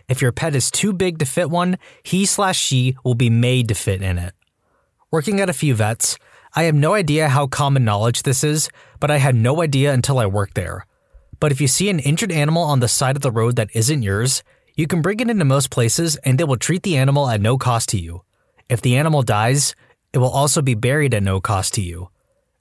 If 0.08 0.22
your 0.22 0.32
pet 0.32 0.54
is 0.54 0.70
too 0.70 0.92
big 0.92 1.18
to 1.18 1.26
fit 1.26 1.50
one, 1.50 1.78
he 2.02 2.26
slash 2.26 2.58
she 2.58 2.96
will 3.04 3.14
be 3.14 3.30
made 3.30 3.68
to 3.68 3.74
fit 3.74 4.02
in 4.02 4.18
it. 4.18 4.34
Working 5.10 5.40
at 5.40 5.50
a 5.50 5.54
few 5.54 5.74
vets, 5.74 6.18
I 6.54 6.64
have 6.64 6.74
no 6.74 6.94
idea 6.94 7.28
how 7.28 7.46
common 7.46 7.84
knowledge 7.84 8.22
this 8.22 8.44
is, 8.44 8.68
but 9.00 9.10
I 9.10 9.18
had 9.18 9.34
no 9.34 9.62
idea 9.62 9.92
until 9.92 10.18
I 10.18 10.26
worked 10.26 10.54
there. 10.54 10.86
But 11.38 11.52
if 11.52 11.60
you 11.60 11.68
see 11.68 11.90
an 11.90 11.98
injured 11.98 12.32
animal 12.32 12.62
on 12.62 12.80
the 12.80 12.88
side 12.88 13.16
of 13.16 13.22
the 13.22 13.30
road 13.30 13.56
that 13.56 13.74
isn't 13.74 14.02
yours, 14.02 14.42
you 14.74 14.86
can 14.86 15.02
bring 15.02 15.20
it 15.20 15.30
into 15.30 15.44
most 15.44 15.70
places 15.70 16.16
and 16.16 16.38
they 16.38 16.44
will 16.44 16.56
treat 16.56 16.82
the 16.82 16.96
animal 16.96 17.28
at 17.28 17.40
no 17.40 17.58
cost 17.58 17.88
to 17.90 17.98
you. 17.98 18.22
If 18.68 18.80
the 18.80 18.96
animal 18.96 19.22
dies, 19.22 19.74
it 20.12 20.18
will 20.18 20.30
also 20.30 20.62
be 20.62 20.74
buried 20.74 21.14
at 21.14 21.22
no 21.22 21.40
cost 21.40 21.74
to 21.74 21.82
you. 21.82 22.10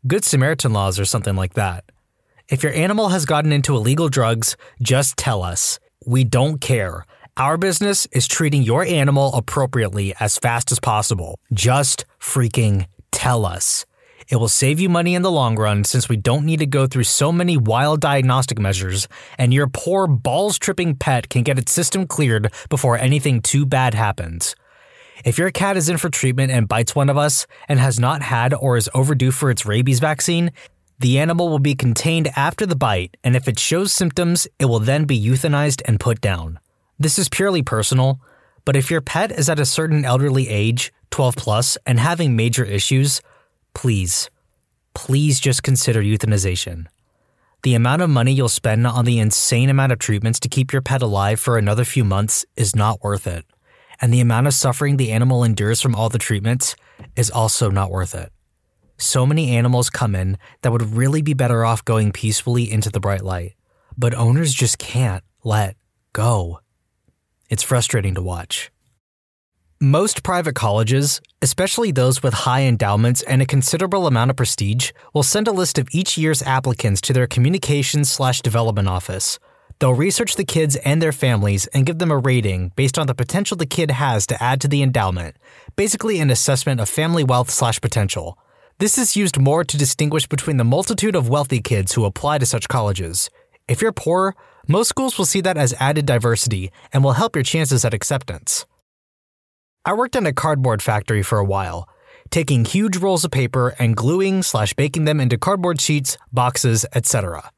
Good 0.08 0.26
Samaritan 0.26 0.74
laws 0.74 1.00
or 1.00 1.06
something 1.06 1.36
like 1.36 1.54
that. 1.54 1.86
If 2.48 2.64
your 2.64 2.74
animal 2.74 3.10
has 3.10 3.26
gotten 3.26 3.52
into 3.52 3.76
illegal 3.76 4.10
drugs, 4.10 4.56
just 4.82 5.18
tell 5.18 5.42
us. 5.42 5.80
We 6.06 6.24
don't 6.24 6.62
care. 6.62 7.06
Our 7.38 7.58
business 7.58 8.06
is 8.14 8.30
treating 8.30 8.62
your 8.62 8.86
animal 8.86 9.34
appropriately 9.34 10.14
as 10.22 10.38
fast 10.38 10.72
as 10.72 10.80
possible. 10.80 11.38
Just 11.52 12.06
freaking 12.18 12.86
tell 13.12 13.46
us. 13.46 13.86
It 14.30 14.38
will 14.38 14.48
save 14.48 14.80
you 14.80 14.88
money 14.88 15.16
in 15.16 15.22
the 15.22 15.30
long 15.30 15.58
run 15.58 15.84
since 15.84 16.08
we 16.08 16.16
don't 16.16 16.46
need 16.46 16.60
to 16.60 16.66
go 16.66 16.88
through 16.88 17.04
so 17.04 17.34
many 17.34 17.58
wild 17.58 18.00
diagnostic 18.00 18.58
measures, 18.58 19.10
and 19.38 19.54
your 19.54 19.68
poor 19.68 20.08
balls 20.08 20.58
tripping 20.58 20.96
pet 20.96 21.28
can 21.28 21.44
get 21.44 21.60
its 21.60 21.74
system 21.74 22.08
cleared 22.08 22.54
before 22.70 22.98
anything 22.98 23.42
too 23.42 23.66
bad 23.66 23.94
happens. 23.94 24.56
If 25.26 25.38
your 25.38 25.52
cat 25.52 25.76
is 25.76 25.90
in 25.90 25.98
for 25.98 26.10
treatment 26.10 26.54
and 26.54 26.70
bites 26.70 26.96
one 26.96 27.10
of 27.10 27.18
us 27.18 27.48
and 27.68 27.82
has 27.82 28.00
not 28.00 28.22
had 28.22 28.54
or 28.54 28.78
is 28.78 28.90
overdue 28.94 29.32
for 29.32 29.50
its 29.52 29.66
rabies 29.66 30.00
vaccine, 30.00 30.54
the 31.00 31.20
animal 31.20 31.50
will 31.50 31.60
be 31.60 31.76
contained 31.76 32.30
after 32.38 32.66
the 32.66 32.78
bite, 32.78 33.18
and 33.26 33.36
if 33.36 33.50
it 33.50 33.60
shows 33.60 33.92
symptoms, 33.92 34.48
it 34.58 34.68
will 34.68 34.80
then 34.80 35.04
be 35.04 35.22
euthanized 35.22 35.82
and 35.84 36.00
put 36.00 36.22
down. 36.22 36.60
This 36.98 37.20
is 37.20 37.30
purely 37.30 37.62
personal, 37.62 38.22
but 38.64 38.76
if 38.76 38.90
your 38.90 39.02
pet 39.02 39.32
is 39.32 39.50
at 39.50 39.60
a 39.60 39.66
certain 39.66 40.06
elderly 40.06 40.48
age, 40.50 40.94
12 41.12 41.36
plus, 41.36 41.78
and 41.86 42.00
having 42.00 42.36
major 42.36 42.64
issues, 42.64 43.22
please, 43.74 44.30
please 44.94 45.40
just 45.40 45.62
consider 45.62 46.02
euthanization. 46.02 46.88
The 47.64 47.76
amount 47.76 48.02
of 48.02 48.10
money 48.10 48.32
you'll 48.32 48.48
spend 48.48 48.86
on 48.88 49.06
the 49.06 49.20
insane 49.20 49.70
amount 49.70 49.92
of 49.92 50.00
treatments 50.00 50.40
to 50.42 50.50
keep 50.50 50.72
your 50.72 50.82
pet 50.82 51.02
alive 51.02 51.40
for 51.40 51.58
another 51.58 51.84
few 51.84 52.04
months 52.04 52.46
is 52.56 52.76
not 52.76 53.04
worth 53.04 53.28
it. 53.28 53.46
And 54.00 54.14
the 54.14 54.22
amount 54.22 54.48
of 54.48 54.54
suffering 54.54 54.98
the 54.98 55.12
animal 55.12 55.44
endures 55.44 55.82
from 55.82 55.96
all 55.96 56.10
the 56.10 56.18
treatments 56.18 56.76
is 57.16 57.32
also 57.32 57.70
not 57.70 57.92
worth 57.92 58.14
it. 58.14 58.32
So 58.98 59.26
many 59.26 59.56
animals 59.56 59.90
come 59.90 60.16
in 60.16 60.38
that 60.62 60.72
would 60.72 60.96
really 60.96 61.22
be 61.22 61.34
better 61.34 61.66
off 61.66 61.84
going 61.84 62.12
peacefully 62.12 62.72
into 62.72 62.90
the 62.90 63.00
bright 63.00 63.24
light, 63.24 63.56
but 63.98 64.14
owners 64.14 64.54
just 64.54 64.78
can't 64.78 65.24
let 65.44 65.76
go. 66.14 66.60
It's 67.50 67.64
frustrating 67.64 68.16
to 68.16 68.22
watch. 68.22 68.72
Most 69.82 70.24
private 70.24 70.56
colleges, 70.56 71.22
especially 71.42 71.92
those 71.92 72.24
with 72.24 72.34
high 72.34 72.62
endowments 72.62 73.22
and 73.24 73.42
a 73.42 73.46
considerable 73.46 74.08
amount 74.08 74.32
of 74.32 74.38
prestige, 74.38 74.92
will 75.14 75.22
send 75.22 75.48
a 75.48 75.52
list 75.52 75.78
of 75.78 75.88
each 75.92 76.18
year's 76.18 76.42
applicants 76.42 77.02
to 77.02 77.14
their 77.14 77.28
communications 77.28 78.10
slash 78.10 78.42
development 78.42 78.88
office. 78.88 79.38
They'll 79.80 79.94
research 79.94 80.38
the 80.38 80.46
kids 80.46 80.78
and 80.78 81.02
their 81.02 81.12
families 81.12 81.68
and 81.68 81.86
give 81.86 82.00
them 82.00 82.10
a 82.10 82.18
rating 82.18 82.72
based 82.76 82.98
on 82.98 83.08
the 83.08 83.14
potential 83.14 83.58
the 83.58 83.66
kid 83.66 83.92
has 83.92 84.26
to 84.28 84.42
add 84.42 84.62
to 84.62 84.70
the 84.70 84.82
endowment, 84.82 85.36
basically 85.76 86.20
an 86.20 86.32
assessment 86.32 86.80
of 86.80 86.88
family 86.88 87.26
wealth 87.26 87.52
slash 87.52 87.82
potential. 87.82 88.40
This 88.80 88.98
is 88.98 89.16
used 89.16 89.40
more 89.40 89.64
to 89.64 89.78
distinguish 89.78 90.26
between 90.26 90.58
the 90.58 90.64
multitude 90.64 91.16
of 91.16 91.30
wealthy 91.30 91.62
kids 91.62 91.94
who 91.94 92.06
apply 92.06 92.38
to 92.38 92.46
such 92.46 92.70
colleges. 92.70 93.30
If 93.68 93.82
you're 93.82 93.92
poor, 93.92 94.36
most 94.68 94.90
schools 94.90 95.18
will 95.18 95.26
see 95.26 95.42
that 95.42 95.58
as 95.58 95.74
added 95.80 96.06
diversity 96.06 96.72
and 96.94 97.04
will 97.04 97.14
help 97.14 97.36
your 97.36 97.44
chances 97.44 97.86
at 97.86 97.94
acceptance. 97.94 98.66
I 99.86 99.94
worked 99.94 100.16
in 100.16 100.26
a 100.26 100.34
cardboard 100.34 100.82
factory 100.82 101.22
for 101.22 101.38
a 101.38 101.46
while, 101.46 101.88
taking 102.32 102.66
huge 102.66 102.98
rolls 102.98 103.24
of 103.24 103.32
paper 103.32 103.76
and 103.78 103.96
gluing 103.96 104.42
slash 104.42 104.74
baking 104.74 105.06
them 105.06 105.20
into 105.20 105.38
cardboard 105.38 105.80
sheets, 105.80 106.18
boxes, 106.32 106.86
etc. 106.94 107.52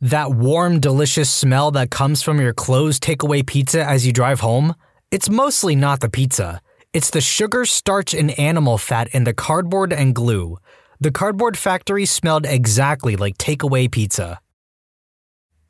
That 0.00 0.32
warm, 0.32 0.80
delicious 0.80 1.30
smell 1.30 1.70
that 1.72 1.90
comes 1.90 2.22
from 2.22 2.40
your 2.40 2.52
closed 2.52 3.02
takeaway 3.02 3.46
pizza 3.46 3.84
as 3.84 4.06
you 4.06 4.12
drive 4.12 4.40
home, 4.40 4.74
it's 5.10 5.30
mostly 5.30 5.76
not 5.76 6.00
the 6.00 6.08
pizza. 6.08 6.60
It's 6.92 7.10
the 7.10 7.20
sugar, 7.20 7.64
starch, 7.64 8.14
and 8.14 8.36
animal 8.38 8.78
fat 8.78 9.08
in 9.08 9.24
the 9.24 9.34
cardboard 9.34 9.92
and 9.92 10.14
glue. 10.14 10.58
The 11.00 11.12
cardboard 11.12 11.56
factory 11.56 12.06
smelled 12.06 12.44
exactly 12.44 13.14
like 13.16 13.38
takeaway 13.38 13.90
pizza. 13.90 14.40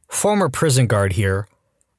Former 0.09 0.49
prison 0.49 0.87
guard 0.87 1.13
here, 1.13 1.47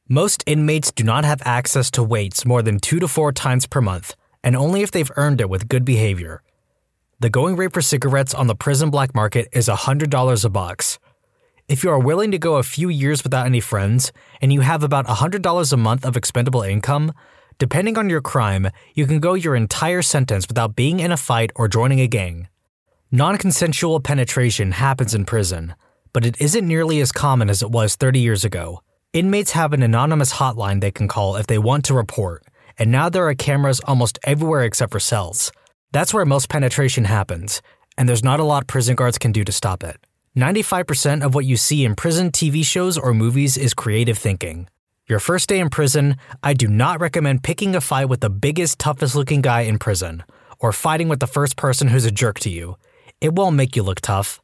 most 0.10 0.44
inmates 0.46 0.92
do 0.92 1.04
not 1.04 1.24
have 1.24 1.42
access 1.46 1.90
to 1.92 2.04
weights 2.04 2.46
more 2.46 2.62
than 2.62 2.80
two 2.80 3.00
to 3.00 3.08
four 3.08 3.32
times 3.32 3.68
per 3.68 3.80
month, 3.80 4.16
and 4.44 4.56
only 4.56 4.82
if 4.82 4.92
they've 4.92 5.12
earned 5.16 5.40
it 5.40 5.50
with 5.50 5.70
good 5.70 5.86
behavior. 5.86 6.42
The 7.20 7.30
going 7.30 7.56
rate 7.56 7.74
for 7.74 7.82
cigarettes 7.82 8.34
on 8.34 8.48
the 8.48 8.56
prison 8.56 8.90
black 8.90 9.14
market 9.14 9.48
is 9.54 9.68
$100 9.70 10.46
a 10.46 10.50
box. 10.50 11.00
If 11.68 11.84
you 11.84 11.92
are 11.92 12.00
willing 12.00 12.32
to 12.32 12.40
go 12.40 12.56
a 12.56 12.64
few 12.64 12.90
years 12.90 13.24
without 13.24 13.46
any 13.46 13.60
friends, 13.60 14.12
and 14.42 14.52
you 14.52 14.62
have 14.62 14.84
about 14.84 15.06
$100 15.06 15.72
a 15.72 15.78
month 15.78 16.04
of 16.04 16.18
expendable 16.18 16.64
income, 16.64 17.14
depending 17.60 17.98
on 17.98 18.10
your 18.10 18.22
crime, 18.22 18.70
you 18.96 19.06
can 19.06 19.20
go 19.20 19.34
your 19.36 19.56
entire 19.56 20.02
sentence 20.02 20.48
without 20.48 20.76
being 20.76 21.00
in 21.00 21.12
a 21.12 21.18
fight 21.18 21.52
or 21.56 21.68
joining 21.68 22.02
a 22.02 22.08
gang. 22.08 22.48
Non 23.12 23.38
consensual 23.38 24.00
penetration 24.00 24.72
happens 24.72 25.14
in 25.14 25.26
prison, 25.26 25.76
but 26.14 26.26
it 26.26 26.40
isn't 26.40 26.68
nearly 26.68 27.00
as 27.02 27.12
common 27.12 27.50
as 27.50 27.62
it 27.62 27.72
was 27.72 27.96
30 27.96 28.20
years 28.20 28.44
ago. 28.44 28.82
Inmates 29.14 29.52
have 29.52 29.74
an 29.74 29.84
anonymous 29.84 30.34
hotline 30.34 30.82
they 30.82 30.92
can 30.92 31.08
call 31.08 31.36
if 31.36 31.48
they 31.48 31.58
want 31.58 31.86
to 31.86 31.94
report, 31.94 32.44
and 32.78 32.92
now 32.92 33.10
there 33.10 33.28
are 33.28 33.36
cameras 33.36 33.80
almost 33.82 34.20
everywhere 34.24 34.64
except 34.64 34.92
for 34.92 35.00
cells. 35.00 35.52
That's 35.92 36.14
where 36.14 36.26
most 36.26 36.50
penetration 36.50 37.06
happens, 37.06 37.62
and 37.98 38.08
there's 38.08 38.24
not 38.24 38.40
a 38.40 38.44
lot 38.44 38.68
prison 38.68 38.96
guards 38.96 39.18
can 39.18 39.32
do 39.32 39.44
to 39.44 39.52
stop 39.52 39.84
it. 39.84 39.98
95% 40.38 41.24
of 41.24 41.34
what 41.34 41.46
you 41.46 41.58
see 41.58 41.84
in 41.84 41.96
prison 41.96 42.32
TV 42.32 42.64
shows 42.64 42.98
or 42.98 43.14
movies 43.14 43.58
is 43.58 43.74
creative 43.74 44.18
thinking. 44.18 44.68
Your 45.08 45.20
first 45.20 45.50
day 45.50 45.60
in 45.60 45.72
prison, 45.72 46.18
I 46.44 46.54
do 46.54 46.68
not 46.68 47.02
recommend 47.02 47.44
picking 47.44 47.76
a 47.76 47.82
fight 47.82 48.10
with 48.10 48.22
the 48.22 48.30
biggest, 48.30 48.78
toughest 48.78 49.16
looking 49.16 49.42
guy 49.42 49.62
in 49.62 49.80
prison, 49.80 50.24
or 50.60 50.72
fighting 50.72 51.10
with 51.10 51.20
the 51.20 51.26
first 51.26 51.58
person 51.58 51.88
who's 51.88 52.06
a 52.06 52.12
jerk 52.12 52.40
to 52.42 52.50
you. 52.50 52.78
It 53.20 53.34
won't 53.34 53.56
make 53.56 53.76
you 53.76 53.82
look 53.82 54.02
tough. 54.02 54.40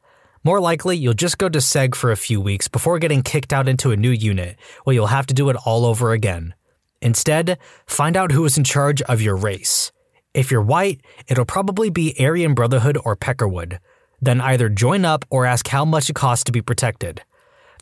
More 0.46 0.60
likely, 0.60 0.96
you'll 0.96 1.12
just 1.12 1.38
go 1.38 1.48
to 1.48 1.58
SEG 1.58 1.96
for 1.96 2.12
a 2.12 2.16
few 2.16 2.40
weeks 2.40 2.68
before 2.68 3.00
getting 3.00 3.24
kicked 3.24 3.52
out 3.52 3.68
into 3.68 3.90
a 3.90 3.96
new 3.96 4.12
unit, 4.12 4.56
where 4.84 4.94
you'll 4.94 5.08
have 5.08 5.26
to 5.26 5.34
do 5.34 5.50
it 5.50 5.56
all 5.66 5.84
over 5.84 6.12
again. 6.12 6.54
Instead, 7.02 7.58
find 7.84 8.16
out 8.16 8.30
who 8.30 8.44
is 8.44 8.56
in 8.56 8.62
charge 8.62 9.02
of 9.02 9.20
your 9.20 9.34
race. 9.34 9.90
If 10.34 10.52
you're 10.52 10.62
white, 10.62 11.00
it'll 11.26 11.46
probably 11.46 11.90
be 11.90 12.14
Aryan 12.20 12.54
Brotherhood 12.54 12.96
or 13.04 13.16
Peckerwood. 13.16 13.80
Then 14.20 14.40
either 14.40 14.68
join 14.68 15.04
up 15.04 15.24
or 15.30 15.46
ask 15.46 15.66
how 15.66 15.84
much 15.84 16.10
it 16.10 16.14
costs 16.14 16.44
to 16.44 16.52
be 16.52 16.62
protected. 16.62 17.22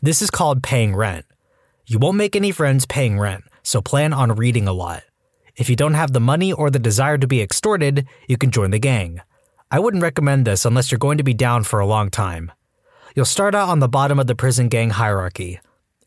This 0.01 0.23
is 0.23 0.31
called 0.31 0.63
paying 0.63 0.95
rent. 0.95 1.25
You 1.85 1.99
won't 1.99 2.17
make 2.17 2.35
any 2.35 2.49
friends 2.49 2.87
paying 2.87 3.19
rent, 3.19 3.43
so 3.61 3.79
plan 3.79 4.11
on 4.11 4.33
reading 4.33 4.67
a 4.67 4.73
lot. 4.73 5.03
If 5.55 5.69
you 5.69 5.75
don't 5.75 5.93
have 5.93 6.13
the 6.13 6.19
money 6.19 6.51
or 6.51 6.71
the 6.71 6.79
desire 6.79 7.19
to 7.19 7.27
be 7.27 7.43
extorted, 7.43 8.07
you 8.27 8.39
can 8.39 8.49
join 8.49 8.71
the 8.71 8.79
gang. 8.79 9.21
I 9.75 9.79
wouldn't 9.79 10.03
recommend 10.03 10.47
this 10.47 10.63
unless 10.63 10.89
you're 10.89 10.99
going 10.99 11.17
to 11.17 11.23
be 11.25 11.33
down 11.33 11.65
for 11.65 11.81
a 11.81 11.85
long 11.85 12.09
time. 12.09 12.49
You'll 13.13 13.25
start 13.25 13.53
out 13.53 13.67
on 13.67 13.79
the 13.79 13.89
bottom 13.89 14.19
of 14.19 14.25
the 14.25 14.33
prison 14.33 14.69
gang 14.69 14.91
hierarchy. 14.91 15.59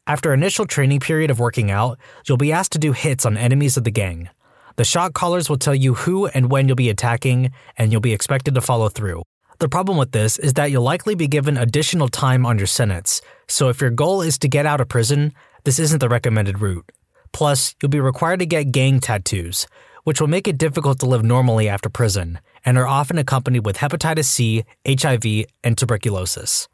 After 0.07 0.33
initial 0.33 0.65
training 0.65 1.01
period 1.01 1.31
of 1.31 1.39
working 1.39 1.71
out, 1.71 1.99
you'll 2.27 2.39
be 2.39 2.51
asked 2.51 2.73
to 2.73 2.79
do 2.79 2.93
hits 2.93 3.27
on 3.27 3.37
enemies 3.37 3.77
of 3.77 3.85
the 3.85 3.91
gang. 3.91 4.31
The 4.77 4.87
shot 4.87 5.13
callers 5.13 5.51
will 5.51 5.59
tell 5.59 5.75
you 5.75 5.93
who 5.93 6.29
and 6.29 6.51
when 6.51 6.67
you'll 6.67 6.77
be 6.77 6.89
attacking, 6.89 7.53
and 7.77 7.93
you'll 7.93 8.01
be 8.01 8.15
expected 8.15 8.55
to 8.55 8.63
follow 8.63 8.89
through. 8.89 9.23
The 9.59 9.69
problem 9.69 9.99
with 9.99 10.13
this 10.13 10.39
is 10.39 10.55
that 10.55 10.71
you'll 10.71 10.83
likely 10.83 11.15
be 11.15 11.29
given 11.29 11.59
additional 11.59 12.09
time 12.09 12.47
on 12.47 12.57
your 12.57 12.67
sentence, 12.67 13.21
so 13.49 13.69
if 13.69 13.83
your 13.83 13.91
goal 13.91 14.23
is 14.23 14.39
to 14.39 14.49
get 14.49 14.65
out 14.65 14.81
of 14.81 14.89
prison, 14.89 15.35
this 15.65 15.79
isn't 15.79 15.99
the 15.99 16.09
recommended 16.09 16.63
route. 16.63 16.91
Plus, 17.33 17.75
you'll 17.83 17.91
be 17.91 18.01
required 18.01 18.39
to 18.39 18.47
get 18.47 18.73
gang 18.73 18.99
tattoos, 18.99 19.67
which 20.05 20.23
will 20.23 20.29
make 20.29 20.49
it 20.49 20.57
difficult 20.57 21.01
to 21.01 21.07
live 21.07 21.23
normally 21.23 21.69
after 21.69 21.91
prison, 21.91 22.39
and 22.65 22.79
are 22.79 22.87
often 22.87 23.19
accompanied 23.19 23.65
with 23.67 23.79
hepatitis 23.79 24.25
C, 24.25 24.65
HIV, 24.87 25.47
and 25.65 25.77
tuberculosis. 25.77 26.69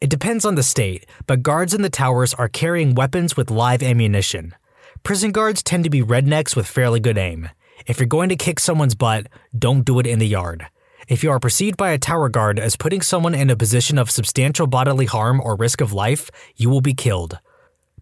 It 0.00 0.10
depends 0.10 0.44
on 0.44 0.54
the 0.54 0.62
state, 0.62 1.06
but 1.26 1.42
guards 1.42 1.72
in 1.72 1.82
the 1.82 1.90
towers 1.90 2.34
are 2.34 2.48
carrying 2.48 2.94
weapons 2.94 3.36
with 3.36 3.50
live 3.50 3.82
ammunition. 3.82 4.54
Prison 5.02 5.32
guards 5.32 5.62
tend 5.62 5.84
to 5.84 5.90
be 5.90 6.02
rednecks 6.02 6.56
with 6.56 6.66
fairly 6.66 7.00
good 7.00 7.18
aim. 7.18 7.48
If 7.86 7.98
you're 7.98 8.06
going 8.06 8.28
to 8.28 8.36
kick 8.36 8.60
someone's 8.60 8.94
butt, 8.94 9.26
don't 9.58 9.84
do 9.84 9.98
it 9.98 10.06
in 10.06 10.18
the 10.18 10.26
yard. 10.26 10.66
If 11.08 11.22
you 11.22 11.30
are 11.30 11.40
perceived 11.40 11.76
by 11.76 11.90
a 11.90 11.98
tower 11.98 12.28
guard 12.28 12.58
as 12.58 12.76
putting 12.76 13.02
someone 13.02 13.34
in 13.34 13.50
a 13.50 13.56
position 13.56 13.98
of 13.98 14.10
substantial 14.10 14.66
bodily 14.66 15.04
harm 15.04 15.40
or 15.40 15.56
risk 15.56 15.80
of 15.80 15.92
life, 15.92 16.30
you 16.56 16.70
will 16.70 16.80
be 16.80 16.94
killed. 16.94 17.38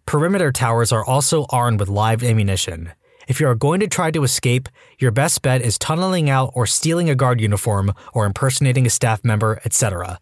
Perimeter 0.07 0.52
towers 0.52 0.92
are 0.92 1.04
also 1.04 1.47
armed 1.50 1.81
with 1.81 1.88
live 1.88 2.23
ammunition. 2.23 2.92
If 3.32 3.40
you 3.40 3.48
are 3.48 3.54
going 3.54 3.80
to 3.80 3.88
try 3.88 4.10
to 4.10 4.24
escape, 4.24 4.68
your 4.98 5.10
best 5.10 5.40
bet 5.40 5.62
is 5.62 5.78
tunneling 5.78 6.28
out 6.28 6.50
or 6.52 6.66
stealing 6.66 7.08
a 7.08 7.14
guard 7.14 7.40
uniform 7.40 7.94
or 8.12 8.26
impersonating 8.26 8.84
a 8.84 8.90
staff 8.90 9.24
member, 9.24 9.58
etc. 9.64 10.20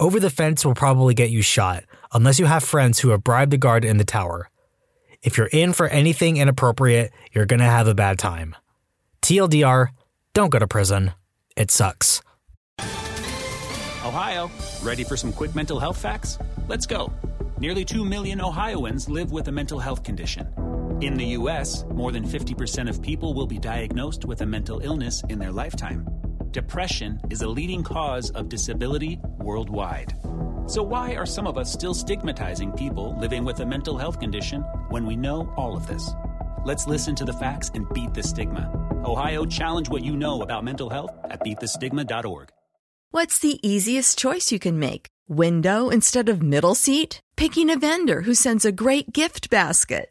Over 0.00 0.18
the 0.18 0.28
fence 0.28 0.64
will 0.64 0.74
probably 0.74 1.14
get 1.14 1.30
you 1.30 1.40
shot, 1.40 1.84
unless 2.12 2.40
you 2.40 2.46
have 2.46 2.64
friends 2.64 2.98
who 2.98 3.10
have 3.10 3.22
bribed 3.22 3.52
the 3.52 3.58
guard 3.58 3.84
in 3.84 3.98
the 3.98 4.04
tower. 4.04 4.50
If 5.22 5.38
you're 5.38 5.50
in 5.52 5.72
for 5.72 5.86
anything 5.86 6.38
inappropriate, 6.38 7.12
you're 7.30 7.46
gonna 7.46 7.62
have 7.62 7.86
a 7.86 7.94
bad 7.94 8.18
time. 8.18 8.56
TLDR, 9.22 9.90
don't 10.34 10.50
go 10.50 10.58
to 10.58 10.66
prison. 10.66 11.12
It 11.56 11.70
sucks. 11.70 12.22
Ohio, 14.04 14.50
ready 14.82 15.04
for 15.04 15.16
some 15.16 15.32
quick 15.32 15.54
mental 15.54 15.78
health 15.78 15.98
facts? 15.98 16.38
Let's 16.66 16.86
go. 16.86 17.12
Nearly 17.60 17.84
2 17.84 18.04
million 18.04 18.40
Ohioans 18.40 19.08
live 19.08 19.30
with 19.30 19.46
a 19.46 19.52
mental 19.52 19.78
health 19.78 20.02
condition. 20.02 20.67
In 21.00 21.14
the 21.14 21.26
U.S., 21.26 21.84
more 21.94 22.10
than 22.10 22.26
50% 22.26 22.88
of 22.88 23.00
people 23.00 23.32
will 23.32 23.46
be 23.46 23.60
diagnosed 23.60 24.24
with 24.24 24.40
a 24.40 24.46
mental 24.46 24.80
illness 24.80 25.22
in 25.28 25.38
their 25.38 25.52
lifetime. 25.52 26.04
Depression 26.50 27.20
is 27.30 27.42
a 27.42 27.48
leading 27.48 27.84
cause 27.84 28.30
of 28.30 28.48
disability 28.48 29.20
worldwide. 29.38 30.16
So, 30.66 30.82
why 30.82 31.14
are 31.14 31.24
some 31.24 31.46
of 31.46 31.56
us 31.56 31.72
still 31.72 31.94
stigmatizing 31.94 32.72
people 32.72 33.16
living 33.16 33.44
with 33.44 33.60
a 33.60 33.66
mental 33.66 33.96
health 33.96 34.18
condition 34.18 34.62
when 34.90 35.06
we 35.06 35.14
know 35.14 35.52
all 35.56 35.76
of 35.76 35.86
this? 35.86 36.10
Let's 36.64 36.88
listen 36.88 37.14
to 37.16 37.24
the 37.24 37.32
facts 37.32 37.70
and 37.74 37.88
beat 37.92 38.12
the 38.12 38.22
stigma. 38.24 38.68
Ohio, 39.04 39.44
challenge 39.44 39.88
what 39.88 40.04
you 40.04 40.16
know 40.16 40.42
about 40.42 40.64
mental 40.64 40.90
health 40.90 41.16
at 41.30 41.44
beatthestigma.org. 41.44 42.48
What's 43.12 43.38
the 43.38 43.64
easiest 43.66 44.18
choice 44.18 44.50
you 44.50 44.58
can 44.58 44.80
make? 44.80 45.06
Window 45.28 45.90
instead 45.90 46.28
of 46.28 46.42
middle 46.42 46.74
seat? 46.74 47.20
Picking 47.36 47.70
a 47.70 47.78
vendor 47.78 48.22
who 48.22 48.34
sends 48.34 48.64
a 48.64 48.72
great 48.72 49.12
gift 49.12 49.48
basket? 49.48 50.10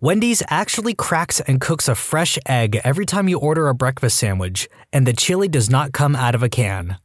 Wendy's 0.00 0.42
actually 0.48 0.94
cracks 0.94 1.40
and 1.40 1.60
cooks 1.60 1.88
a 1.88 1.94
fresh 1.94 2.38
egg 2.46 2.80
every 2.84 3.06
time 3.06 3.28
you 3.28 3.38
order 3.38 3.68
a 3.68 3.74
breakfast 3.74 4.18
sandwich, 4.18 4.68
and 4.92 5.06
the 5.06 5.12
chili 5.12 5.48
does 5.48 5.70
not 5.70 5.92
come 5.92 6.14
out 6.14 6.34
of 6.34 6.42
a 6.42 6.48
can. 6.48 6.98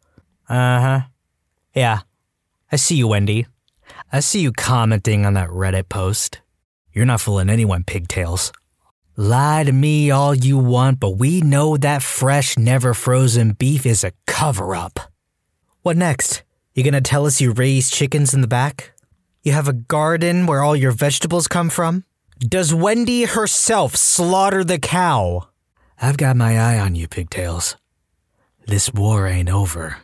Uh 0.50 0.82
huh. 0.82 1.02
Yeah. 1.74 2.00
I 2.72 2.76
see 2.76 2.96
you, 2.96 3.08
Wendy. 3.08 3.48
I 4.12 4.20
see 4.20 4.42
you 4.42 4.52
commenting 4.52 5.26
on 5.26 5.34
that 5.36 5.50
Reddit 5.50 5.90
post. 5.90 6.42
You're 6.94 7.06
not 7.06 7.22
fooling 7.22 7.50
anyone, 7.50 7.84
pigtails. 7.84 8.52
Lie 9.16 9.64
to 9.66 9.72
me 9.72 10.12
all 10.12 10.34
you 10.34 10.58
want, 10.58 11.00
but 11.00 11.18
we 11.18 11.42
know 11.42 11.78
that 11.78 12.02
fresh, 12.02 12.58
never 12.58 12.94
frozen 12.94 13.52
beef 13.52 13.86
is 13.86 14.04
a 14.04 14.14
cover 14.26 14.76
up. 14.76 15.00
What 15.82 15.98
next? 15.98 16.44
You 16.74 16.84
gonna 16.84 17.02
tell 17.02 17.26
us 17.26 17.42
you 17.42 17.52
raise 17.52 17.90
chickens 17.90 18.34
in 18.34 18.42
the 18.42 18.48
back? 18.48 18.94
You 19.44 19.52
have 19.52 19.68
a 19.68 19.74
garden 19.74 20.46
where 20.46 20.62
all 20.62 20.76
your 20.76 20.92
vegetables 20.92 21.48
come 21.48 21.70
from? 21.70 22.06
Does 22.40 22.74
Wendy 22.74 23.26
herself 23.26 23.98
slaughter 23.98 24.64
the 24.64 24.80
cow? 24.80 25.50
I've 26.02 26.16
got 26.16 26.38
my 26.38 26.58
eye 26.58 26.80
on 26.80 26.96
you, 26.96 27.06
pigtails. 27.06 27.76
This 28.66 28.94
war 28.94 29.28
ain't 29.28 29.50
over. 29.50 29.98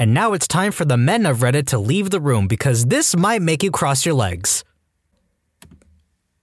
And 0.00 0.12
now 0.12 0.32
it's 0.32 0.48
time 0.48 0.72
for 0.72 0.84
the 0.84 0.96
men 0.96 1.26
of 1.26 1.38
Reddit 1.38 1.68
to 1.68 1.78
leave 1.78 2.10
the 2.10 2.18
room 2.18 2.48
because 2.48 2.86
this 2.86 3.16
might 3.16 3.40
make 3.40 3.62
you 3.62 3.70
cross 3.70 4.04
your 4.04 4.16
legs. 4.16 4.64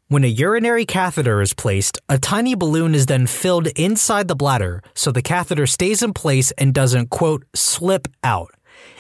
When 0.08 0.24
a 0.24 0.28
urinary 0.28 0.86
catheter 0.86 1.42
is 1.42 1.54
placed, 1.54 2.00
a 2.08 2.18
tiny 2.18 2.56
balloon 2.56 2.96
is 2.96 3.08
then 3.08 3.28
filled 3.28 3.68
inside 3.76 4.30
the 4.30 4.36
bladder 4.36 4.82
so 4.94 5.12
the 5.12 5.22
catheter 5.22 5.68
stays 5.68 6.02
in 6.04 6.14
place 6.14 6.52
and 6.52 6.74
doesn't, 6.74 7.10
quote, 7.10 7.44
slip 7.54 8.08
out. 8.24 8.56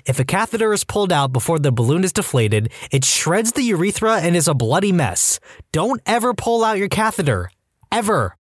If 0.05 0.19
a 0.19 0.25
catheter 0.25 0.73
is 0.73 0.83
pulled 0.83 1.11
out 1.11 1.33
before 1.33 1.59
the 1.59 1.71
balloon 1.71 2.03
is 2.03 2.13
deflated, 2.13 2.71
it 2.91 3.03
shreds 3.03 3.51
the 3.53 3.63
urethra 3.63 4.19
and 4.19 4.35
is 4.35 4.47
a 4.47 4.53
bloody 4.53 4.91
mess. 4.91 5.39
Don't 5.71 6.01
ever 6.05 6.33
pull 6.33 6.63
out 6.63 6.77
your 6.77 6.89
catheter. 6.89 7.49
Ever. 7.91 8.35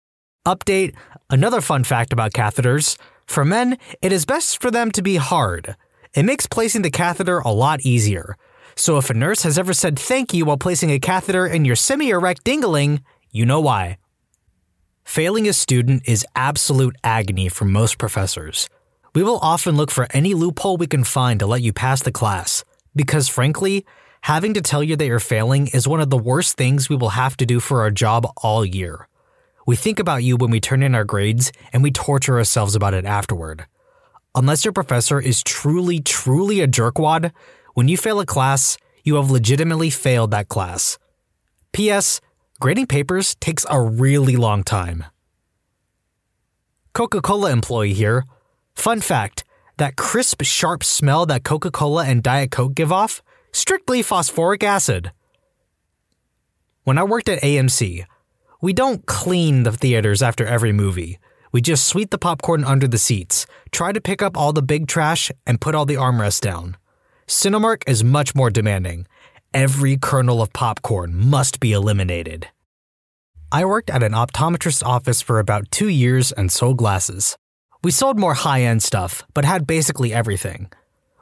Update 0.46 0.94
another 1.28 1.60
fun 1.60 1.84
fact 1.84 2.12
about 2.12 2.32
catheters. 2.32 2.96
For 3.26 3.44
men, 3.44 3.78
it 4.02 4.12
is 4.12 4.24
best 4.24 4.60
for 4.60 4.70
them 4.70 4.90
to 4.92 5.02
be 5.02 5.16
hard. 5.16 5.76
It 6.14 6.24
makes 6.24 6.46
placing 6.46 6.82
the 6.82 6.90
catheter 6.90 7.38
a 7.38 7.52
lot 7.52 7.80
easier. 7.82 8.36
So 8.74 8.96
if 8.96 9.10
a 9.10 9.14
nurse 9.14 9.42
has 9.42 9.58
ever 9.58 9.74
said 9.74 9.98
thank 9.98 10.32
you 10.32 10.46
while 10.46 10.56
placing 10.56 10.90
a 10.90 10.98
catheter 10.98 11.46
in 11.46 11.64
your 11.64 11.76
semi 11.76 12.10
erect 12.10 12.44
dingling, 12.44 13.02
you 13.30 13.44
know 13.44 13.60
why. 13.60 13.98
Failing 15.04 15.48
a 15.48 15.52
student 15.52 16.02
is 16.06 16.26
absolute 16.34 16.96
agony 17.04 17.48
for 17.48 17.64
most 17.64 17.98
professors. 17.98 18.68
We 19.12 19.24
will 19.24 19.38
often 19.42 19.76
look 19.76 19.90
for 19.90 20.06
any 20.10 20.34
loophole 20.34 20.76
we 20.76 20.86
can 20.86 21.02
find 21.02 21.40
to 21.40 21.46
let 21.46 21.62
you 21.62 21.72
pass 21.72 22.00
the 22.00 22.12
class, 22.12 22.64
because 22.94 23.28
frankly, 23.28 23.84
having 24.20 24.54
to 24.54 24.60
tell 24.60 24.84
you 24.84 24.94
that 24.94 25.06
you're 25.06 25.18
failing 25.18 25.66
is 25.68 25.88
one 25.88 26.00
of 26.00 26.10
the 26.10 26.18
worst 26.18 26.56
things 26.56 26.88
we 26.88 26.94
will 26.94 27.10
have 27.10 27.36
to 27.38 27.46
do 27.46 27.58
for 27.58 27.80
our 27.80 27.90
job 27.90 28.30
all 28.36 28.64
year. 28.64 29.08
We 29.66 29.74
think 29.74 29.98
about 29.98 30.22
you 30.22 30.36
when 30.36 30.50
we 30.50 30.60
turn 30.60 30.82
in 30.82 30.94
our 30.94 31.04
grades, 31.04 31.50
and 31.72 31.82
we 31.82 31.90
torture 31.90 32.38
ourselves 32.38 32.76
about 32.76 32.94
it 32.94 33.04
afterward. 33.04 33.66
Unless 34.36 34.64
your 34.64 34.72
professor 34.72 35.20
is 35.20 35.42
truly, 35.42 36.00
truly 36.00 36.60
a 36.60 36.68
jerkwad, 36.68 37.32
when 37.74 37.88
you 37.88 37.96
fail 37.96 38.20
a 38.20 38.26
class, 38.26 38.76
you 39.02 39.16
have 39.16 39.30
legitimately 39.30 39.90
failed 39.90 40.30
that 40.30 40.48
class. 40.48 40.98
P.S. 41.72 42.20
Grading 42.60 42.86
papers 42.86 43.34
takes 43.36 43.66
a 43.68 43.80
really 43.80 44.36
long 44.36 44.62
time. 44.62 45.04
Coca 46.92 47.20
Cola 47.20 47.50
employee 47.50 47.94
here. 47.94 48.24
Fun 48.74 49.00
fact 49.00 49.44
that 49.76 49.96
crisp, 49.96 50.42
sharp 50.42 50.84
smell 50.84 51.26
that 51.26 51.44
Coca 51.44 51.70
Cola 51.70 52.04
and 52.04 52.22
Diet 52.22 52.50
Coke 52.50 52.74
give 52.74 52.92
off? 52.92 53.22
Strictly 53.52 54.02
phosphoric 54.02 54.62
acid. 54.62 55.12
When 56.84 56.98
I 56.98 57.04
worked 57.04 57.28
at 57.28 57.42
AMC, 57.42 58.04
we 58.60 58.72
don't 58.72 59.06
clean 59.06 59.62
the 59.62 59.72
theaters 59.72 60.22
after 60.22 60.46
every 60.46 60.72
movie. 60.72 61.18
We 61.52 61.60
just 61.60 61.86
sweep 61.86 62.10
the 62.10 62.18
popcorn 62.18 62.64
under 62.64 62.86
the 62.86 62.98
seats, 62.98 63.46
try 63.72 63.92
to 63.92 64.00
pick 64.00 64.22
up 64.22 64.36
all 64.36 64.52
the 64.52 64.62
big 64.62 64.86
trash, 64.86 65.32
and 65.46 65.60
put 65.60 65.74
all 65.74 65.86
the 65.86 65.96
armrests 65.96 66.40
down. 66.40 66.76
Cinemark 67.26 67.82
is 67.86 68.04
much 68.04 68.34
more 68.34 68.50
demanding. 68.50 69.06
Every 69.52 69.96
kernel 69.96 70.42
of 70.42 70.52
popcorn 70.52 71.16
must 71.16 71.58
be 71.58 71.72
eliminated. 71.72 72.48
I 73.50 73.64
worked 73.64 73.90
at 73.90 74.02
an 74.02 74.12
optometrist's 74.12 74.82
office 74.82 75.20
for 75.20 75.38
about 75.38 75.70
two 75.70 75.88
years 75.88 76.30
and 76.32 76.52
sold 76.52 76.76
glasses. 76.76 77.36
We 77.82 77.90
sold 77.90 78.18
more 78.18 78.34
high 78.34 78.60
end 78.60 78.82
stuff, 78.82 79.24
but 79.32 79.46
had 79.46 79.66
basically 79.66 80.12
everything. 80.12 80.70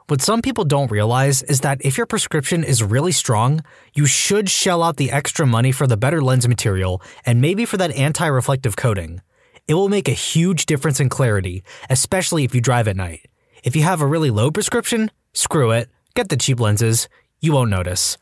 What 0.07 0.21
some 0.21 0.41
people 0.41 0.65
don't 0.65 0.91
realize 0.91 1.41
is 1.43 1.61
that 1.61 1.77
if 1.85 1.95
your 1.95 2.05
prescription 2.05 2.65
is 2.65 2.83
really 2.83 3.13
strong, 3.13 3.63
you 3.93 4.05
should 4.05 4.49
shell 4.49 4.83
out 4.83 4.97
the 4.97 5.09
extra 5.09 5.47
money 5.47 5.71
for 5.71 5.87
the 5.87 5.95
better 5.95 6.21
lens 6.21 6.49
material 6.49 7.01
and 7.25 7.39
maybe 7.39 7.63
for 7.63 7.77
that 7.77 7.95
anti 7.95 8.25
reflective 8.25 8.75
coating. 8.75 9.21
It 9.69 9.75
will 9.75 9.87
make 9.87 10.09
a 10.09 10.23
huge 10.31 10.65
difference 10.65 10.99
in 10.99 11.07
clarity, 11.07 11.63
especially 11.89 12.43
if 12.43 12.53
you 12.53 12.59
drive 12.59 12.89
at 12.89 12.97
night. 12.97 13.29
If 13.63 13.77
you 13.77 13.83
have 13.83 14.01
a 14.01 14.07
really 14.07 14.29
low 14.29 14.51
prescription, 14.51 15.11
screw 15.31 15.71
it, 15.71 15.87
get 16.13 16.27
the 16.27 16.35
cheap 16.35 16.59
lenses, 16.59 17.07
you 17.39 17.53
won't 17.53 17.69
notice. 17.69 18.17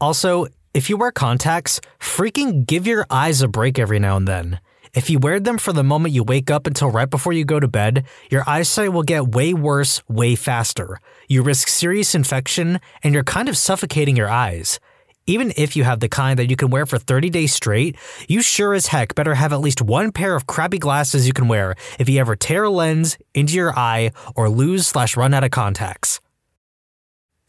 Also, 0.00 0.46
if 0.72 0.88
you 0.88 0.96
wear 0.96 1.10
contacts, 1.10 1.80
freaking 1.98 2.64
give 2.64 2.86
your 2.86 3.06
eyes 3.10 3.42
a 3.42 3.48
break 3.48 3.80
every 3.80 3.98
now 3.98 4.16
and 4.16 4.28
then. 4.28 4.60
If 4.94 5.08
you 5.08 5.18
wear 5.18 5.40
them 5.40 5.56
for 5.56 5.72
the 5.72 5.82
moment 5.82 6.14
you 6.14 6.22
wake 6.22 6.50
up 6.50 6.66
until 6.66 6.90
right 6.90 7.08
before 7.08 7.32
you 7.32 7.46
go 7.46 7.58
to 7.58 7.66
bed, 7.66 8.04
your 8.30 8.44
eyesight 8.46 8.92
will 8.92 9.02
get 9.02 9.28
way 9.28 9.54
worse 9.54 10.06
way 10.06 10.34
faster. 10.34 11.00
You 11.28 11.42
risk 11.42 11.68
serious 11.68 12.14
infection, 12.14 12.78
and 13.02 13.14
you're 13.14 13.24
kind 13.24 13.48
of 13.48 13.56
suffocating 13.56 14.16
your 14.16 14.28
eyes. 14.28 14.78
Even 15.26 15.50
if 15.56 15.76
you 15.76 15.84
have 15.84 16.00
the 16.00 16.10
kind 16.10 16.38
that 16.38 16.50
you 16.50 16.56
can 16.56 16.68
wear 16.68 16.84
for 16.84 16.98
30 16.98 17.30
days 17.30 17.54
straight, 17.54 17.96
you 18.28 18.42
sure 18.42 18.74
as 18.74 18.88
heck 18.88 19.14
better 19.14 19.34
have 19.34 19.54
at 19.54 19.60
least 19.60 19.80
one 19.80 20.12
pair 20.12 20.36
of 20.36 20.46
crappy 20.46 20.78
glasses 20.78 21.26
you 21.26 21.32
can 21.32 21.48
wear 21.48 21.74
if 21.98 22.06
you 22.06 22.20
ever 22.20 22.36
tear 22.36 22.64
a 22.64 22.70
lens 22.70 23.16
into 23.32 23.54
your 23.54 23.72
eye 23.78 24.10
or 24.36 24.50
lose 24.50 24.86
slash 24.86 25.16
run 25.16 25.32
out 25.32 25.44
of 25.44 25.50
contacts. 25.50 26.20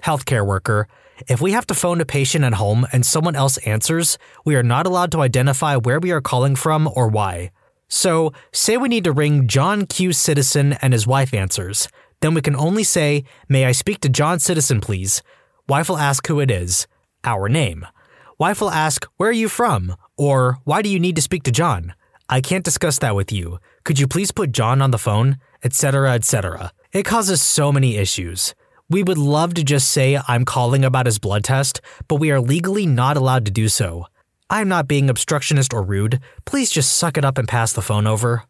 Healthcare 0.01 0.45
worker, 0.47 0.87
if 1.27 1.41
we 1.41 1.51
have 1.51 1.67
to 1.67 1.73
phone 1.73 2.01
a 2.01 2.05
patient 2.05 2.43
at 2.45 2.55
home 2.55 2.85
and 2.91 3.05
someone 3.05 3.35
else 3.35 3.57
answers, 3.59 4.17
we 4.45 4.55
are 4.55 4.63
not 4.63 4.85
allowed 4.85 5.11
to 5.11 5.21
identify 5.21 5.75
where 5.75 5.99
we 5.99 6.11
are 6.11 6.21
calling 6.21 6.55
from 6.55 6.89
or 6.95 7.07
why. 7.07 7.51
So, 7.87 8.33
say 8.51 8.77
we 8.77 8.89
need 8.89 9.03
to 9.03 9.11
ring 9.11 9.47
John 9.47 9.85
Q. 9.85 10.13
Citizen 10.13 10.73
and 10.81 10.93
his 10.93 11.05
wife 11.05 11.33
answers. 11.33 11.87
Then 12.21 12.33
we 12.33 12.41
can 12.41 12.55
only 12.55 12.83
say, 12.83 13.23
May 13.47 13.65
I 13.65 13.71
speak 13.71 13.99
to 14.01 14.09
John 14.09 14.39
Citizen, 14.39 14.81
please? 14.81 15.21
Wife 15.67 15.89
will 15.89 15.97
ask 15.97 16.25
who 16.27 16.39
it 16.39 16.49
is, 16.49 16.87
our 17.23 17.47
name. 17.47 17.85
Wife 18.39 18.61
will 18.61 18.71
ask, 18.71 19.05
Where 19.17 19.29
are 19.29 19.41
you 19.43 19.49
from? 19.49 19.95
Or, 20.17 20.57
Why 20.63 20.81
do 20.81 20.89
you 20.89 20.99
need 20.99 21.15
to 21.17 21.21
speak 21.21 21.43
to 21.43 21.51
John? 21.51 21.93
I 22.29 22.41
can't 22.41 22.65
discuss 22.65 22.97
that 22.99 23.15
with 23.15 23.31
you. 23.31 23.59
Could 23.83 23.99
you 23.99 24.07
please 24.07 24.31
put 24.31 24.51
John 24.51 24.81
on 24.81 24.91
the 24.91 24.97
phone? 24.97 25.37
Etc., 25.63 26.11
etc. 26.13 26.71
It 26.91 27.03
causes 27.03 27.41
so 27.41 27.71
many 27.71 27.97
issues. 27.97 28.55
We 28.89 29.03
would 29.03 29.17
love 29.17 29.53
to 29.55 29.63
just 29.63 29.89
say 29.89 30.19
I'm 30.27 30.45
calling 30.45 30.83
about 30.83 31.05
his 31.05 31.19
blood 31.19 31.43
test, 31.43 31.81
but 32.07 32.15
we 32.15 32.31
are 32.31 32.41
legally 32.41 32.85
not 32.85 33.17
allowed 33.17 33.45
to 33.45 33.51
do 33.51 33.67
so. 33.69 34.07
I'm 34.49 34.67
not 34.67 34.87
being 34.87 35.09
obstructionist 35.09 35.73
or 35.73 35.83
rude. 35.83 36.19
Please 36.45 36.69
just 36.69 36.95
suck 36.97 37.17
it 37.17 37.25
up 37.25 37.37
and 37.37 37.47
pass 37.47 37.73
the 37.73 37.81
phone 37.81 38.05
over. 38.05 38.43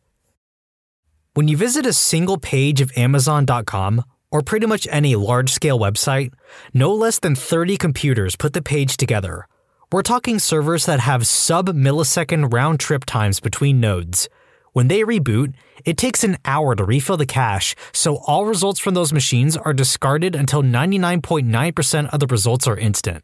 When 1.33 1.47
you 1.47 1.57
visit 1.57 1.85
a 1.85 1.93
single 1.93 2.37
page 2.37 2.81
of 2.81 2.91
Amazon.com 2.95 4.03
or 4.31 4.41
pretty 4.41 4.65
much 4.65 4.87
any 4.91 5.15
large 5.15 5.51
scale 5.51 5.79
website, 5.79 6.33
no 6.73 6.93
less 6.93 7.19
than 7.19 7.35
30 7.35 7.77
computers 7.77 8.35
put 8.35 8.53
the 8.53 8.61
page 8.61 8.97
together. 8.97 9.47
We're 9.91 10.01
talking 10.01 10.39
servers 10.39 10.85
that 10.87 10.99
have 10.99 11.27
sub 11.27 11.69
millisecond 11.69 12.51
round 12.51 12.79
trip 12.79 13.05
times 13.05 13.39
between 13.39 13.79
nodes. 13.79 14.27
When 14.73 14.87
they 14.87 15.01
reboot, 15.01 15.53
it 15.85 15.97
takes 15.97 16.23
an 16.23 16.37
hour 16.45 16.75
to 16.75 16.83
refill 16.83 17.17
the 17.17 17.25
cache, 17.25 17.75
so 17.93 18.17
all 18.27 18.45
results 18.45 18.79
from 18.79 18.95
those 18.95 19.13
machines 19.13 19.55
are 19.55 19.73
discarded 19.73 20.35
until 20.35 20.63
99.9% 20.63 22.13
of 22.13 22.19
the 22.19 22.27
results 22.27 22.67
are 22.67 22.77
instant. 22.77 23.23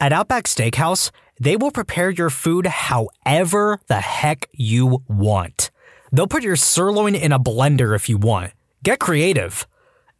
At 0.00 0.12
Outback 0.12 0.44
Steakhouse, 0.44 1.10
they 1.40 1.56
will 1.56 1.72
prepare 1.72 2.10
your 2.10 2.30
food 2.30 2.66
however 2.66 3.80
the 3.88 4.00
heck 4.00 4.48
you 4.52 5.02
want. 5.08 5.70
They'll 6.12 6.28
put 6.28 6.44
your 6.44 6.56
sirloin 6.56 7.16
in 7.16 7.32
a 7.32 7.40
blender 7.40 7.94
if 7.96 8.08
you 8.08 8.16
want. 8.16 8.52
Get 8.84 9.00
creative. 9.00 9.66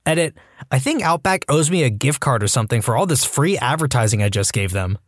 Edit, 0.04 0.34
I 0.72 0.80
think 0.80 1.02
Outback 1.02 1.44
owes 1.48 1.70
me 1.70 1.84
a 1.84 1.90
gift 1.90 2.18
card 2.18 2.42
or 2.42 2.48
something 2.48 2.82
for 2.82 2.96
all 2.96 3.06
this 3.06 3.24
free 3.24 3.56
advertising 3.58 4.22
I 4.22 4.28
just 4.28 4.52
gave 4.52 4.72
them. 4.72 4.98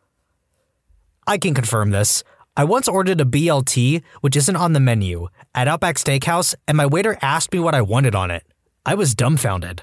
I 1.26 1.38
can 1.38 1.54
confirm 1.54 1.90
this. 1.90 2.22
I 2.56 2.64
once 2.64 2.88
ordered 2.88 3.20
a 3.20 3.24
BLT, 3.24 4.02
which 4.20 4.36
isn't 4.36 4.56
on 4.56 4.72
the 4.72 4.80
menu, 4.80 5.28
at 5.54 5.68
Outback 5.68 5.96
Steakhouse, 5.96 6.54
and 6.66 6.76
my 6.76 6.86
waiter 6.86 7.16
asked 7.22 7.52
me 7.52 7.60
what 7.60 7.74
I 7.74 7.82
wanted 7.82 8.14
on 8.14 8.30
it. 8.30 8.44
I 8.84 8.94
was 8.94 9.14
dumbfounded. 9.14 9.82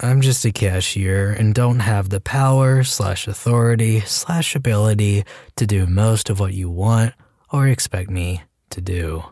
I'm 0.00 0.20
just 0.20 0.44
a 0.44 0.52
cashier 0.52 1.30
and 1.30 1.54
don't 1.54 1.80
have 1.80 2.08
the 2.08 2.20
power 2.20 2.84
slash 2.84 3.26
authority 3.26 4.00
slash 4.00 4.54
ability 4.54 5.24
to 5.56 5.66
do 5.66 5.86
most 5.86 6.30
of 6.30 6.38
what 6.38 6.54
you 6.54 6.70
want 6.70 7.14
or 7.52 7.66
expect 7.66 8.10
me 8.10 8.42
to 8.70 8.80
do. 8.80 9.24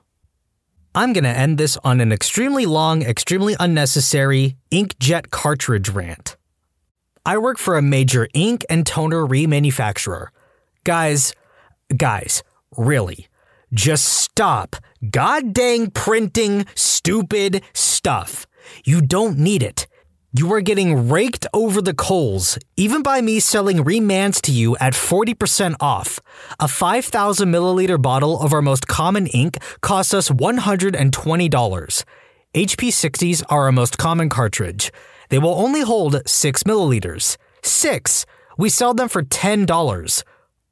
I'm 0.94 1.12
going 1.12 1.24
to 1.24 1.30
end 1.30 1.58
this 1.58 1.76
on 1.84 2.00
an 2.00 2.10
extremely 2.10 2.66
long, 2.66 3.02
extremely 3.02 3.54
unnecessary 3.60 4.56
inkjet 4.72 5.30
cartridge 5.30 5.90
rant. 5.90 6.36
I 7.24 7.38
work 7.38 7.58
for 7.58 7.76
a 7.76 7.82
major 7.82 8.28
ink 8.34 8.64
and 8.70 8.86
toner 8.86 9.26
remanufacturer. 9.26 10.28
Guys, 10.84 11.34
guys, 11.94 12.42
really, 12.76 13.28
just 13.72 14.04
stop 14.04 14.76
god 15.10 15.52
dang 15.52 15.90
printing 15.90 16.66
stupid 16.74 17.62
stuff. 17.72 18.46
You 18.84 19.00
don't 19.00 19.38
need 19.38 19.62
it. 19.62 19.86
You 20.32 20.52
are 20.52 20.60
getting 20.60 21.08
raked 21.08 21.46
over 21.54 21.80
the 21.80 21.94
coals, 21.94 22.58
even 22.76 23.02
by 23.02 23.22
me 23.22 23.40
selling 23.40 23.78
remands 23.78 24.42
to 24.42 24.52
you 24.52 24.76
at 24.78 24.92
40% 24.92 25.76
off. 25.80 26.20
A 26.60 26.68
5,000 26.68 27.50
milliliter 27.50 28.00
bottle 28.00 28.38
of 28.40 28.52
our 28.52 28.60
most 28.60 28.86
common 28.86 29.28
ink 29.28 29.56
costs 29.80 30.12
us 30.12 30.28
$120. 30.28 32.04
HP 32.54 32.88
60s 32.88 33.42
are 33.48 33.62
our 33.64 33.72
most 33.72 33.96
common 33.96 34.28
cartridge. 34.28 34.92
They 35.30 35.38
will 35.38 35.54
only 35.54 35.80
hold 35.80 36.20
6 36.28 36.62
milliliters. 36.64 37.38
6! 37.62 38.26
We 38.58 38.68
sell 38.68 38.92
them 38.92 39.08
for 39.08 39.22
$10. 39.22 40.22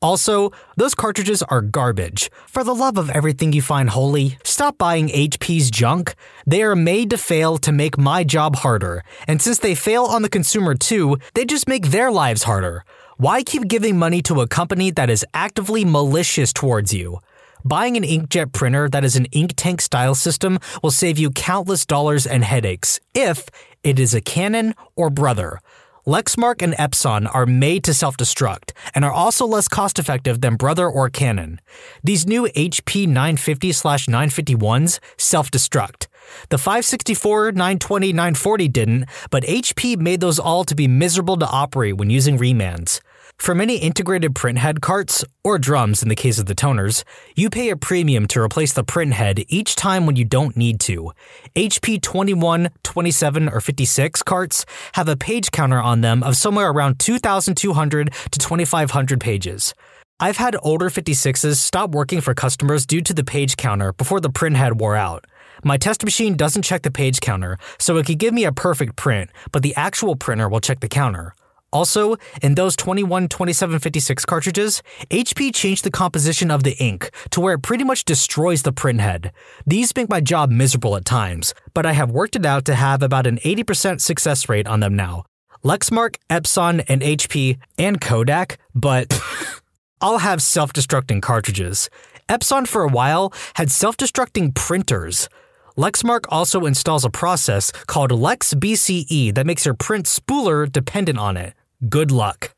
Also, 0.04 0.52
those 0.76 0.94
cartridges 0.94 1.42
are 1.44 1.62
garbage. 1.62 2.30
For 2.46 2.62
the 2.62 2.74
love 2.74 2.98
of 2.98 3.08
everything 3.08 3.54
you 3.54 3.62
find 3.62 3.88
holy, 3.88 4.36
stop 4.44 4.76
buying 4.76 5.08
HP's 5.08 5.70
junk. 5.70 6.14
They 6.46 6.62
are 6.62 6.76
made 6.76 7.08
to 7.08 7.16
fail 7.16 7.56
to 7.64 7.72
make 7.72 7.96
my 7.96 8.22
job 8.22 8.56
harder, 8.56 9.02
and 9.26 9.40
since 9.40 9.60
they 9.60 9.74
fail 9.74 10.04
on 10.04 10.20
the 10.20 10.28
consumer 10.28 10.74
too, 10.74 11.16
they 11.32 11.46
just 11.46 11.66
make 11.66 11.86
their 11.86 12.10
lives 12.10 12.42
harder. 12.42 12.84
Why 13.16 13.42
keep 13.42 13.66
giving 13.66 13.98
money 13.98 14.20
to 14.24 14.42
a 14.42 14.46
company 14.46 14.90
that 14.90 15.08
is 15.08 15.24
actively 15.32 15.86
malicious 15.86 16.52
towards 16.52 16.92
you? 16.92 17.20
Buying 17.64 17.96
an 17.96 18.02
inkjet 18.02 18.52
printer 18.52 18.90
that 18.90 19.04
is 19.04 19.16
an 19.16 19.24
ink 19.32 19.54
tank 19.56 19.80
style 19.80 20.14
system 20.14 20.58
will 20.82 20.90
save 20.90 21.16
you 21.16 21.30
countless 21.30 21.86
dollars 21.86 22.26
and 22.26 22.44
headaches 22.44 23.00
if 23.14 23.48
it 23.82 23.98
is 23.98 24.12
a 24.12 24.20
Canon 24.20 24.74
or 24.96 25.08
Brother. 25.08 25.60
Lexmark 26.06 26.60
and 26.60 26.74
Epson 26.74 27.34
are 27.34 27.46
made 27.46 27.82
to 27.84 27.94
self 27.94 28.18
destruct 28.18 28.72
and 28.94 29.06
are 29.06 29.12
also 29.12 29.46
less 29.46 29.68
cost 29.68 29.98
effective 29.98 30.42
than 30.42 30.56
Brother 30.56 30.86
or 30.86 31.08
Canon. 31.08 31.62
These 32.02 32.26
new 32.26 32.46
HP 32.48 33.06
950 33.06 33.70
951s 33.70 34.98
self 35.16 35.50
destruct. 35.50 36.08
The 36.50 36.58
564, 36.58 37.52
920, 37.52 38.12
940 38.12 38.68
didn't, 38.68 39.04
but 39.30 39.44
HP 39.44 39.96
made 39.96 40.20
those 40.20 40.38
all 40.38 40.64
to 40.64 40.74
be 40.74 40.86
miserable 40.86 41.38
to 41.38 41.46
operate 41.46 41.96
when 41.96 42.10
using 42.10 42.38
remands. 42.38 43.00
For 43.38 43.54
many 43.54 43.76
integrated 43.76 44.34
printhead 44.34 44.80
carts, 44.80 45.24
or 45.42 45.58
drums 45.58 46.02
in 46.02 46.08
the 46.08 46.14
case 46.14 46.38
of 46.38 46.46
the 46.46 46.54
toners, 46.54 47.04
you 47.36 47.50
pay 47.50 47.68
a 47.68 47.76
premium 47.76 48.26
to 48.28 48.40
replace 48.40 48.72
the 48.72 48.84
printhead 48.84 49.44
each 49.48 49.76
time 49.76 50.06
when 50.06 50.16
you 50.16 50.24
don't 50.24 50.56
need 50.56 50.80
to. 50.80 51.12
HP 51.54 52.00
21, 52.00 52.70
27, 52.82 53.48
or 53.50 53.60
56 53.60 54.22
carts 54.22 54.64
have 54.92 55.08
a 55.08 55.16
page 55.16 55.50
counter 55.50 55.80
on 55.80 56.00
them 56.00 56.22
of 56.22 56.36
somewhere 56.36 56.70
around 56.70 56.98
2,200 56.98 58.12
to 58.30 58.38
2,500 58.38 59.20
pages. 59.20 59.74
I've 60.20 60.38
had 60.38 60.56
older 60.62 60.88
56s 60.88 61.56
stop 61.56 61.90
working 61.90 62.20
for 62.20 62.34
customers 62.34 62.86
due 62.86 63.02
to 63.02 63.12
the 63.12 63.24
page 63.24 63.56
counter 63.56 63.92
before 63.92 64.20
the 64.20 64.30
printhead 64.30 64.78
wore 64.78 64.96
out. 64.96 65.26
My 65.62 65.76
test 65.76 66.04
machine 66.04 66.36
doesn't 66.36 66.62
check 66.62 66.82
the 66.82 66.90
page 66.90 67.20
counter, 67.20 67.58
so 67.78 67.96
it 67.96 68.06
could 68.06 68.18
give 68.18 68.32
me 68.32 68.44
a 68.44 68.52
perfect 68.52 68.96
print, 68.96 69.30
but 69.52 69.62
the 69.62 69.74
actual 69.74 70.16
printer 70.16 70.48
will 70.48 70.60
check 70.60 70.80
the 70.80 70.88
counter. 70.88 71.34
Also, 71.74 72.16
in 72.40 72.54
those 72.54 72.76
21 72.76 73.28
2756 73.28 74.24
cartridges, 74.24 74.80
HP 75.10 75.52
changed 75.52 75.82
the 75.82 75.90
composition 75.90 76.48
of 76.48 76.62
the 76.62 76.76
ink 76.78 77.10
to 77.30 77.40
where 77.40 77.54
it 77.54 77.62
pretty 77.62 77.82
much 77.82 78.04
destroys 78.04 78.62
the 78.62 78.72
printhead. 78.72 79.30
These 79.66 79.94
make 79.96 80.08
my 80.08 80.20
job 80.20 80.50
miserable 80.50 80.94
at 80.94 81.04
times, 81.04 81.52
but 81.74 81.84
I 81.84 81.92
have 81.92 82.12
worked 82.12 82.36
it 82.36 82.46
out 82.46 82.64
to 82.66 82.76
have 82.76 83.02
about 83.02 83.26
an 83.26 83.38
80% 83.38 84.00
success 84.00 84.48
rate 84.48 84.68
on 84.68 84.78
them 84.78 84.94
now. 84.94 85.24
Lexmark, 85.64 86.14
Epson, 86.30 86.84
and 86.86 87.02
HP, 87.02 87.58
and 87.76 88.00
Kodak, 88.00 88.58
but 88.72 89.20
I'll 90.00 90.18
have 90.18 90.42
self 90.42 90.72
destructing 90.72 91.20
cartridges. 91.20 91.90
Epson 92.28 92.68
for 92.68 92.82
a 92.82 92.88
while 92.88 93.32
had 93.54 93.72
self 93.72 93.96
destructing 93.96 94.54
printers. 94.54 95.28
Lexmark 95.76 96.26
also 96.28 96.66
installs 96.66 97.04
a 97.04 97.10
process 97.10 97.72
called 97.88 98.12
LexBCE 98.12 99.34
that 99.34 99.44
makes 99.44 99.64
your 99.64 99.74
print 99.74 100.06
spooler 100.06 100.70
dependent 100.70 101.18
on 101.18 101.36
it. 101.36 101.54
Good 101.88 102.10
luck. 102.10 102.54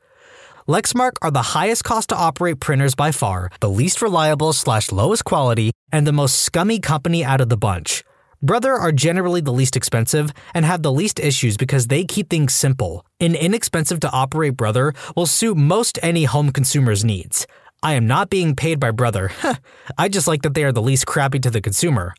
Lexmark 0.69 1.13
are 1.23 1.31
the 1.31 1.57
highest 1.57 1.85
cost 1.85 2.09
to 2.09 2.17
operate 2.17 2.61
printers 2.61 2.95
by 2.95 3.13
far, 3.13 3.51
the 3.61 3.69
least 3.69 4.03
reliable 4.03 4.53
slash 4.53 4.91
lowest 4.91 5.25
quality, 5.25 5.71
and 5.93 6.07
the 6.07 6.13
most 6.13 6.43
scummy 6.43 6.81
company 6.81 7.25
out 7.25 7.41
of 7.41 7.49
the 7.49 7.57
bunch. 7.57 8.03
Brother 8.43 8.75
are 8.75 8.93
generally 8.93 9.41
the 9.41 9.53
least 9.53 9.77
expensive 9.77 10.33
and 10.55 10.65
have 10.65 10.83
the 10.83 10.93
least 10.93 11.19
issues 11.19 11.57
because 11.57 11.87
they 11.87 12.05
keep 12.05 12.29
things 12.29 12.53
simple. 12.53 13.07
An 13.21 13.35
inexpensive 13.35 14.01
to 14.01 14.11
operate 14.11 14.57
Brother 14.57 14.93
will 15.15 15.27
suit 15.27 15.57
most 15.57 15.99
any 16.03 16.25
home 16.25 16.51
consumer's 16.51 17.05
needs. 17.05 17.47
I 17.83 17.95
am 17.95 18.07
not 18.07 18.29
being 18.29 18.55
paid 18.55 18.79
by 18.79 18.91
Brother. 18.91 19.31
I 19.99 20.09
just 20.09 20.27
like 20.27 20.43
that 20.43 20.55
they 20.55 20.65
are 20.65 20.73
the 20.73 20.83
least 20.83 21.07
crappy 21.07 21.39
to 21.41 21.51
the 21.51 21.61
consumer. 21.61 22.15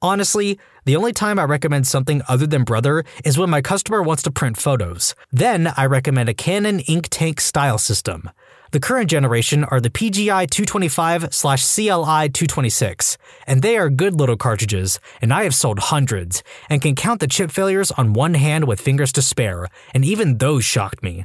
Honestly, 0.00 0.60
the 0.84 0.94
only 0.94 1.12
time 1.12 1.40
I 1.40 1.44
recommend 1.44 1.88
something 1.88 2.22
other 2.28 2.46
than 2.46 2.62
Brother 2.62 3.04
is 3.24 3.36
when 3.36 3.50
my 3.50 3.60
customer 3.60 4.00
wants 4.00 4.22
to 4.22 4.30
print 4.30 4.56
photos. 4.56 5.16
Then 5.32 5.72
I 5.76 5.86
recommend 5.86 6.28
a 6.28 6.34
Canon 6.34 6.78
ink 6.80 7.08
tank 7.10 7.40
style 7.40 7.78
system. 7.78 8.30
The 8.70 8.78
current 8.78 9.10
generation 9.10 9.64
are 9.64 9.80
the 9.80 9.90
PGI 9.90 10.48
225 10.48 11.30
CLI 11.30 12.28
226, 12.28 13.18
and 13.48 13.60
they 13.60 13.76
are 13.76 13.90
good 13.90 14.14
little 14.14 14.36
cartridges, 14.36 15.00
and 15.20 15.32
I 15.32 15.42
have 15.42 15.54
sold 15.54 15.80
hundreds, 15.80 16.44
and 16.70 16.80
can 16.80 16.94
count 16.94 17.18
the 17.18 17.26
chip 17.26 17.50
failures 17.50 17.90
on 17.90 18.12
one 18.12 18.34
hand 18.34 18.68
with 18.68 18.80
fingers 18.80 19.10
to 19.14 19.22
spare, 19.22 19.66
and 19.92 20.04
even 20.04 20.38
those 20.38 20.64
shocked 20.64 21.02
me. 21.02 21.24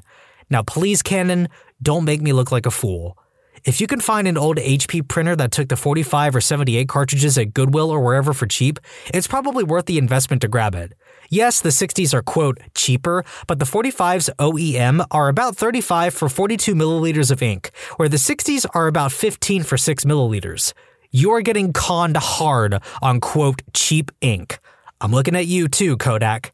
Now 0.49 0.63
please 0.63 1.03
Canon, 1.03 1.47
don't 1.79 2.05
make 2.05 2.21
me 2.21 2.33
look 2.33 2.51
like 2.51 2.65
a 2.65 2.71
fool. 2.71 3.19
If 3.65 3.79
you 3.79 3.87
can 3.87 4.01
find 4.01 4.27
an 4.27 4.37
old 4.37 4.57
HP 4.57 5.07
printer 5.07 5.37
that 5.37 5.51
took 5.51 5.69
the 5.69 5.77
45 5.77 6.35
or 6.35 6.41
78 6.41 6.89
cartridges 6.89 7.37
at 7.37 7.53
Goodwill 7.53 7.89
or 7.89 8.01
wherever 8.01 8.33
for 8.33 8.45
cheap, 8.45 8.77
it's 9.13 9.25
probably 9.25 9.63
worth 9.63 9.85
the 9.85 9.97
investment 9.97 10.41
to 10.41 10.49
grab 10.49 10.75
it. 10.75 10.93
Yes, 11.29 11.61
the 11.61 11.69
60s 11.69 12.13
are 12.13 12.21
quote 12.21 12.59
cheaper, 12.75 13.23
but 13.47 13.59
the 13.59 13.65
45's 13.65 14.29
OEM 14.37 15.05
are 15.11 15.29
about 15.29 15.55
35 15.55 16.13
for 16.13 16.27
42 16.27 16.75
milliliters 16.75 17.31
of 17.31 17.41
ink, 17.41 17.71
where 17.95 18.09
the 18.09 18.17
60s 18.17 18.65
are 18.75 18.87
about 18.87 19.13
15 19.13 19.63
for 19.63 19.77
6 19.77 20.03
milliliters. 20.03 20.73
You 21.11 21.31
are 21.31 21.41
getting 21.41 21.71
conned 21.71 22.17
hard 22.17 22.79
on 23.01 23.21
quote 23.21 23.61
cheap 23.73 24.11
ink. 24.19 24.59
I'm 24.99 25.13
looking 25.13 25.37
at 25.37 25.47
you 25.47 25.69
too, 25.69 25.95
Kodak. 25.95 26.51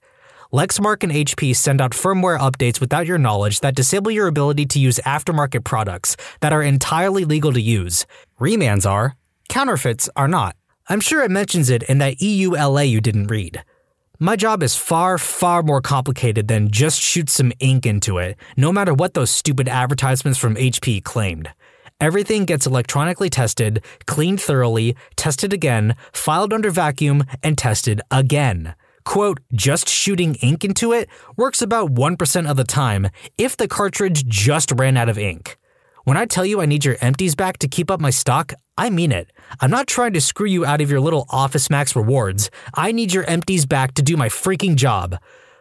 Lexmark 0.52 1.04
and 1.04 1.12
HP 1.12 1.56
send 1.56 1.80
out 1.80 1.92
firmware 1.92 2.40
updates 2.40 2.82
without 2.82 3.06
your 3.06 3.20
knowledge 3.20 3.60
that 3.60 3.76
disable 3.76 4.10
your 4.10 4.26
ability 4.26 4.66
to 4.66 4.80
use 4.80 5.00
aftermarket 5.06 5.64
products 5.64 6.18
that 6.40 6.52
are 6.52 6.64
entirely 6.64 7.24
legal 7.24 7.54
to 7.54 7.62
use. 7.62 8.08
Remands 8.40 8.90
are, 8.90 9.16
counterfeits 9.48 10.10
are 10.16 10.28
not. 10.28 10.56
I'm 10.88 11.02
sure 11.02 11.24
it 11.24 11.30
mentions 11.30 11.70
it 11.70 11.84
in 11.84 12.00
that 12.00 12.18
EULA 12.18 12.90
you 12.90 13.00
didn't 13.00 13.28
read. 13.28 13.64
My 14.18 14.36
job 14.36 14.64
is 14.64 14.76
far, 14.76 15.20
far 15.20 15.62
more 15.62 15.82
complicated 15.82 16.48
than 16.48 16.72
just 16.72 17.00
shoot 17.00 17.30
some 17.30 17.54
ink 17.60 17.86
into 17.86 18.18
it, 18.18 18.36
no 18.58 18.74
matter 18.74 18.96
what 18.96 19.14
those 19.14 19.30
stupid 19.30 19.70
advertisements 19.70 20.40
from 20.40 20.56
HP 20.56 21.04
claimed. 21.04 21.52
Everything 22.02 22.46
gets 22.46 22.66
electronically 22.66 23.30
tested, 23.30 23.84
cleaned 24.08 24.42
thoroughly, 24.42 24.96
tested 25.16 25.54
again, 25.54 25.96
filed 26.12 26.54
under 26.54 26.72
vacuum, 26.72 27.24
and 27.44 27.56
tested 27.56 28.02
again 28.10 28.74
Quote, 29.10 29.40
just 29.52 29.90
shooting 29.90 30.36
ink 30.36 30.64
into 30.64 30.94
it 30.94 31.10
works 31.36 31.64
about 31.64 31.96
1% 31.96 32.48
of 32.48 32.58
the 32.58 32.64
time 32.64 33.10
if 33.40 33.58
the 33.58 33.68
cartridge 33.68 34.24
just 34.28 34.72
ran 34.74 34.98
out 34.98 35.10
of 35.10 35.18
ink. 35.18 35.58
When 36.04 36.16
I 36.16 36.28
tell 36.28 36.46
you 36.46 36.62
I 36.62 36.68
need 36.68 36.86
your 36.86 36.96
empties 37.02 37.34
back 37.34 37.58
to 37.58 37.68
keep 37.68 37.90
up 37.90 38.00
my 38.00 38.12
stock, 38.12 38.54
I 38.78 38.92
mean 38.92 39.12
it. 39.12 39.32
I'm 39.62 39.72
not 39.72 39.88
trying 39.88 40.14
to 40.14 40.22
screw 40.22 40.46
you 40.46 40.64
out 40.64 40.80
of 40.80 40.92
your 40.92 41.02
little 41.02 41.26
Office 41.32 41.72
Max 41.72 41.96
rewards. 41.96 42.52
I 42.76 42.92
need 42.92 43.12
your 43.12 43.24
empties 43.24 43.66
back 43.66 43.96
to 43.96 44.04
do 44.04 44.16
my 44.16 44.30
freaking 44.30 44.76
job. 44.76 45.18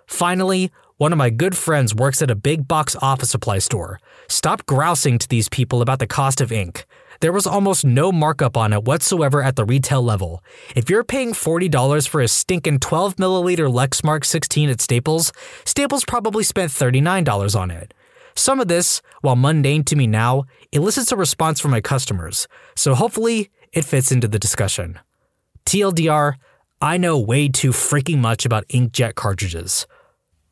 Finally, 0.06 0.70
one 0.98 1.12
of 1.12 1.18
my 1.18 1.30
good 1.30 1.56
friends 1.56 1.94
works 1.94 2.20
at 2.20 2.30
a 2.30 2.34
big 2.34 2.68
box 2.68 2.96
office 3.00 3.30
supply 3.30 3.60
store. 3.60 3.98
Stop 4.28 4.66
grousing 4.66 5.16
to 5.16 5.26
these 5.26 5.48
people 5.48 5.80
about 5.80 6.00
the 6.00 6.06
cost 6.06 6.42
of 6.42 6.52
ink. 6.52 6.84
There 7.20 7.32
was 7.32 7.48
almost 7.48 7.84
no 7.84 8.12
markup 8.12 8.56
on 8.56 8.72
it 8.72 8.84
whatsoever 8.84 9.42
at 9.42 9.56
the 9.56 9.64
retail 9.64 10.02
level. 10.02 10.42
If 10.76 10.88
you're 10.88 11.02
paying 11.02 11.32
$40 11.32 12.06
for 12.06 12.20
a 12.20 12.28
stinking 12.28 12.78
12 12.78 13.16
milliliter 13.16 13.68
Lexmark 13.68 14.24
16 14.24 14.70
at 14.70 14.80
Staples, 14.80 15.32
Staples 15.64 16.04
probably 16.04 16.44
spent 16.44 16.70
$39 16.70 17.58
on 17.58 17.72
it. 17.72 17.92
Some 18.36 18.60
of 18.60 18.68
this, 18.68 19.02
while 19.20 19.34
mundane 19.34 19.82
to 19.84 19.96
me 19.96 20.06
now, 20.06 20.44
elicits 20.70 21.10
a 21.10 21.16
response 21.16 21.58
from 21.58 21.72
my 21.72 21.80
customers, 21.80 22.46
so 22.76 22.94
hopefully 22.94 23.50
it 23.72 23.84
fits 23.84 24.12
into 24.12 24.28
the 24.28 24.38
discussion. 24.38 25.00
TLDR, 25.66 26.34
I 26.80 26.98
know 26.98 27.18
way 27.18 27.48
too 27.48 27.70
freaking 27.70 28.18
much 28.18 28.46
about 28.46 28.68
inkjet 28.68 29.16
cartridges. 29.16 29.88